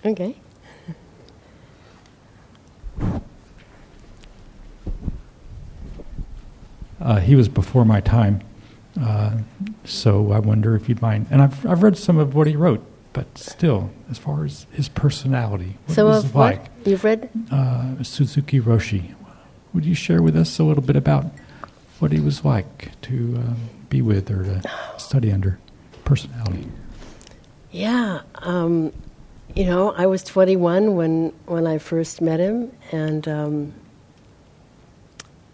Okay. 0.05 0.37
Uh, 7.01 7.19
he 7.19 7.35
was 7.35 7.49
before 7.49 7.85
my 7.85 8.01
time, 8.01 8.41
uh, 9.01 9.39
so 9.85 10.31
I 10.31 10.39
wonder 10.39 10.77
if 10.77 10.89
you'd 10.89 11.03
mind. 11.03 11.27
And 11.31 11.43
I've, 11.43 11.67
I've 11.67 11.83
read 11.83 11.97
some 11.99 12.17
of 12.19 12.35
what 12.35 12.47
he 12.47 12.55
wrote, 12.55 12.85
but 13.13 13.37
still, 13.37 13.91
as 14.11 14.19
far 14.19 14.45
as 14.45 14.67
his 14.71 14.89
personality, 14.89 15.79
what 15.87 15.99
was 15.99 16.25
of 16.25 16.35
like, 16.37 16.63
what 16.63 16.87
you've 16.87 17.03
read? 17.03 17.29
uh, 17.51 18.01
Suzuki 18.05 18.61
Roshi, 18.61 19.15
would 19.73 19.85
you 19.85 19.95
share 19.97 20.23
with 20.23 20.37
us 20.37 20.59
a 20.61 20.65
little 20.65 20.83
bit 20.83 20.95
about 20.95 21.27
what 21.99 22.13
he 22.13 22.21
was 22.21 22.45
like 22.45 22.93
to 23.03 23.15
um, 23.37 23.57
be 23.89 24.01
with 24.01 24.31
or 24.31 24.45
to 24.45 24.63
study 24.97 25.33
under? 25.33 25.59
Personality. 26.05 26.69
Yeah, 27.73 28.21
um, 28.37 28.93
you 29.55 29.65
know, 29.65 29.93
I 29.93 30.07
was 30.07 30.23
21 30.25 30.95
when 30.95 31.33
when 31.47 31.67
I 31.67 31.79
first 31.79 32.21
met 32.23 32.41
him, 32.41 32.73
and 32.91 33.29
um, 33.29 33.75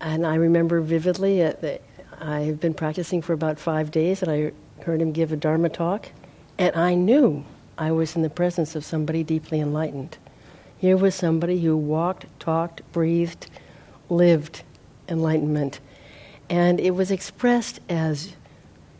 and 0.01 0.25
I 0.27 0.37
remember 0.37 0.81
vividly 0.81 1.41
that 1.41 1.83
I 2.21 2.41
had 2.41 2.61
been 2.61 2.75
practicing 2.75 3.23
for 3.23 3.33
about 3.33 3.59
five 3.59 3.91
days, 3.91 4.23
and 4.23 4.31
I 4.31 4.53
heard 4.85 5.03
him 5.03 5.13
give 5.13 5.33
a 5.33 5.37
Dharma 5.37 5.69
talk, 5.69 6.11
and 6.59 6.75
I 6.77 6.95
knew 6.95 7.45
I 7.77 7.91
was 7.91 8.15
in 8.15 8.23
the 8.23 8.31
presence 8.31 8.77
of 8.77 8.85
somebody 8.85 9.25
deeply 9.25 9.61
enlightened. 9.61 10.17
Here 10.79 10.97
was 10.97 11.17
somebody 11.17 11.61
who 11.61 11.77
walked, 11.77 12.27
talked, 12.39 12.83
breathed, 12.93 13.51
lived 14.09 14.63
enlightenment, 15.09 15.81
and 16.49 16.79
it 16.79 16.93
was 16.93 17.11
expressed 17.11 17.81
as 17.89 18.37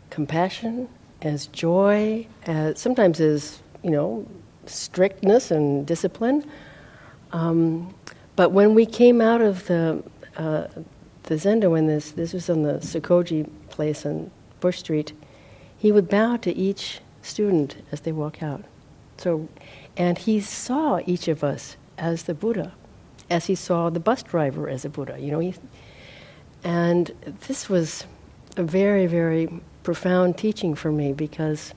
compassion, 0.09 0.89
as 1.21 1.47
joy, 1.47 2.27
as 2.45 2.81
sometimes 2.81 3.21
as 3.21 3.59
you 3.81 3.91
know 3.91 4.27
strictness 4.69 5.51
and 5.51 5.85
discipline. 5.85 6.49
Um, 7.31 7.93
but 8.35 8.51
when 8.51 8.73
we 8.73 8.85
came 8.85 9.21
out 9.21 9.41
of 9.41 9.67
the 9.67 10.03
uh, 10.37 10.67
the 11.23 11.35
zendo, 11.35 11.71
when 11.71 11.87
this 11.87 12.11
this 12.11 12.33
was 12.33 12.49
on 12.49 12.63
the 12.63 12.75
Sokoji 12.75 13.49
place 13.69 14.05
on 14.05 14.31
Bush 14.59 14.79
Street, 14.79 15.13
he 15.77 15.91
would 15.91 16.09
bow 16.09 16.37
to 16.37 16.55
each 16.55 17.01
student 17.21 17.75
as 17.91 18.01
they 18.01 18.11
walk 18.11 18.41
out. 18.41 18.63
So, 19.17 19.49
and 19.97 20.17
he 20.17 20.39
saw 20.39 21.01
each 21.05 21.27
of 21.27 21.43
us 21.43 21.75
as 21.97 22.23
the 22.23 22.33
Buddha, 22.33 22.73
as 23.29 23.45
he 23.47 23.55
saw 23.55 23.89
the 23.89 23.99
bus 23.99 24.23
driver 24.23 24.69
as 24.69 24.85
a 24.85 24.89
Buddha. 24.89 25.17
You 25.19 25.31
know, 25.31 25.39
he, 25.39 25.53
and 26.63 27.11
this 27.47 27.69
was 27.69 28.05
a 28.57 28.63
very 28.63 29.05
very 29.05 29.61
profound 29.83 30.37
teaching 30.37 30.75
for 30.75 30.91
me 30.91 31.13
because 31.13 31.73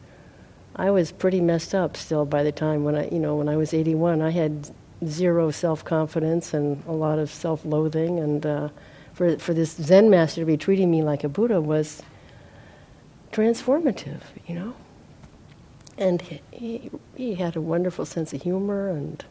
I 0.77 0.91
was 0.91 1.13
pretty 1.13 1.41
messed 1.41 1.75
up 1.75 1.97
still 1.97 2.25
by 2.25 2.43
the 2.43 2.53
time 2.53 2.85
when 2.85 2.95
I, 2.95 3.09
you 3.11 3.19
know, 3.19 3.37
when 3.37 3.49
I 3.49 3.57
was 3.57 3.75
81. 3.75 4.23
I 4.23 4.31
had 4.31 4.71
zero 5.07 5.51
self 5.51 5.85
confidence 5.85 6.55
and 6.55 6.83
a 6.87 6.93
lot 6.93 7.19
of 7.19 7.31
self 7.31 7.65
loathing. 7.65 8.19
And 8.19 8.47
uh, 8.47 8.69
for, 9.13 9.39
for 9.39 9.53
this 9.55 9.73
Zen 9.73 10.09
master 10.11 10.41
to 10.43 10.47
be 10.47 10.57
treating 10.57 10.91
me 10.91 11.03
like 11.03 11.25
a 11.25 11.29
Buddha 11.29 11.61
was 11.61 12.03
transformative, 13.33 14.21
you 14.47 14.55
know? 14.55 14.75
And 15.99 16.23
he, 16.23 16.41
he, 16.51 16.91
he 17.17 17.35
had 17.35 17.57
a 17.57 17.61
wonderful 17.61 18.07
sense 18.07 18.33
of 18.33 18.43
humor 18.43 18.89
and 18.89 19.25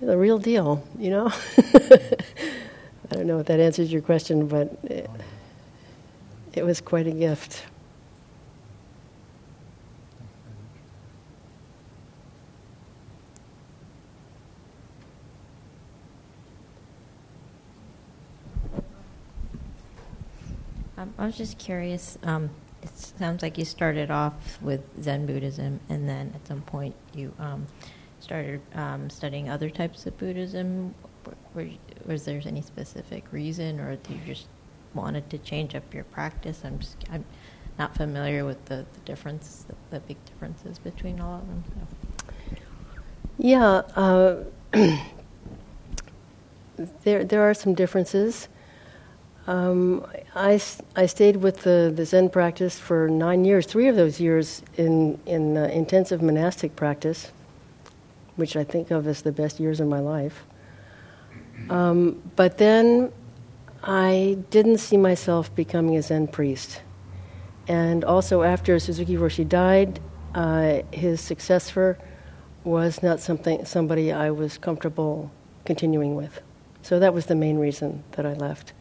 the 0.00 0.16
real 0.16 0.38
deal, 0.38 0.86
you 0.98 1.10
know? 1.10 1.32
I 1.58 3.16
don't 3.16 3.26
know 3.26 3.38
if 3.40 3.46
that 3.46 3.60
answers 3.60 3.92
your 3.92 4.02
question, 4.02 4.46
but 4.48 4.76
it, 4.84 5.10
it 6.54 6.64
was 6.64 6.80
quite 6.80 7.06
a 7.06 7.12
gift. 7.12 7.64
Um, 20.93 20.93
I 21.18 21.26
was 21.26 21.36
just 21.36 21.58
curious. 21.58 22.18
Um, 22.22 22.50
it 22.82 22.90
sounds 22.96 23.42
like 23.42 23.56
you 23.56 23.64
started 23.64 24.10
off 24.10 24.60
with 24.60 24.82
Zen 25.02 25.26
Buddhism, 25.26 25.80
and 25.88 26.08
then 26.08 26.32
at 26.34 26.46
some 26.46 26.62
point 26.62 26.94
you 27.14 27.32
um, 27.38 27.66
started 28.20 28.60
um, 28.74 29.08
studying 29.10 29.48
other 29.48 29.70
types 29.70 30.06
of 30.06 30.16
Buddhism. 30.18 30.94
Were, 31.54 31.68
was 32.06 32.24
there 32.24 32.40
any 32.44 32.60
specific 32.60 33.24
reason, 33.32 33.80
or 33.80 33.92
you 33.92 34.18
just 34.26 34.46
wanted 34.92 35.30
to 35.30 35.38
change 35.38 35.74
up 35.74 35.94
your 35.94 36.04
practice? 36.04 36.62
I'm 36.64 36.78
just 36.78 36.96
I'm 37.10 37.24
not 37.78 37.96
familiar 37.96 38.44
with 38.44 38.64
the, 38.66 38.84
the 38.92 39.00
difference, 39.04 39.64
the, 39.68 39.74
the 39.90 40.00
big 40.00 40.22
differences 40.26 40.78
between 40.78 41.20
all 41.20 41.36
of 41.36 41.46
them. 41.48 41.64
So. 41.68 42.56
Yeah, 43.38 43.82
uh, 43.96 44.44
there 47.04 47.24
there 47.24 47.42
are 47.42 47.54
some 47.54 47.74
differences. 47.74 48.48
Um, 49.46 50.06
I, 50.34 50.58
I 50.96 51.06
stayed 51.06 51.36
with 51.36 51.62
the, 51.62 51.92
the 51.94 52.06
Zen 52.06 52.30
practice 52.30 52.78
for 52.78 53.08
nine 53.08 53.44
years, 53.44 53.66
three 53.66 53.88
of 53.88 53.96
those 53.96 54.18
years 54.18 54.62
in, 54.78 55.18
in 55.26 55.56
uh, 55.56 55.64
intensive 55.64 56.22
monastic 56.22 56.74
practice, 56.76 57.30
which 58.36 58.56
I 58.56 58.64
think 58.64 58.90
of 58.90 59.06
as 59.06 59.20
the 59.20 59.32
best 59.32 59.60
years 59.60 59.80
of 59.80 59.88
my 59.88 60.00
life. 60.00 60.44
Um, 61.68 62.22
but 62.36 62.56
then 62.56 63.12
I 63.82 64.38
didn't 64.48 64.78
see 64.78 64.96
myself 64.96 65.54
becoming 65.54 65.96
a 65.96 66.02
Zen 66.02 66.28
priest. 66.28 66.80
And 67.68 68.02
also, 68.02 68.42
after 68.42 68.78
Suzuki 68.78 69.16
Roshi 69.16 69.46
died, 69.46 70.00
uh, 70.34 70.80
his 70.90 71.20
successor 71.20 71.98
was 72.64 73.02
not 73.02 73.20
something, 73.20 73.64
somebody 73.66 74.10
I 74.10 74.30
was 74.30 74.56
comfortable 74.56 75.30
continuing 75.66 76.14
with. 76.14 76.40
So 76.82 76.98
that 76.98 77.12
was 77.12 77.26
the 77.26 77.34
main 77.34 77.58
reason 77.58 78.04
that 78.12 78.24
I 78.24 78.32
left 78.34 78.72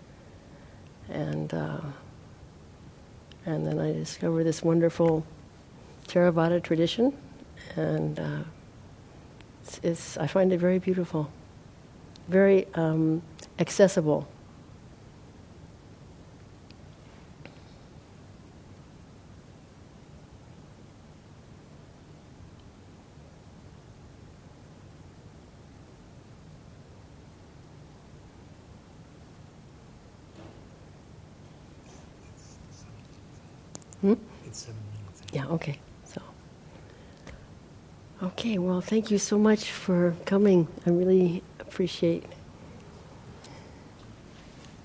and 1.14 1.53
uh, 1.53 1.80
and 3.45 3.66
then 3.68 3.80
I 3.80 3.91
discovered 3.93 4.45
this 4.45 4.64
wonderful 4.64 5.26
Theravada 6.07 6.61
tradition, 6.61 7.14
and 7.76 8.20
uh, 8.20 8.39
it's, 9.64 9.80
it's, 9.84 10.18
I 10.18 10.28
find 10.28 10.51
it 10.53 10.59
very 10.59 10.80
beautiful, 10.80 11.30
very 12.28 12.68
um, 12.76 13.22
accessible. 13.59 14.28
Hmm? 34.01 34.14
Yeah, 35.32 35.43
okay. 35.54 35.80
So, 36.06 36.22
okay, 38.22 38.58
well, 38.58 38.82
thank 38.82 39.12
you 39.12 39.18
so 39.18 39.38
much 39.38 39.72
for 39.72 40.16
coming. 40.26 40.68
I 40.86 40.89
really 40.89 41.43
appreciate 41.60 42.26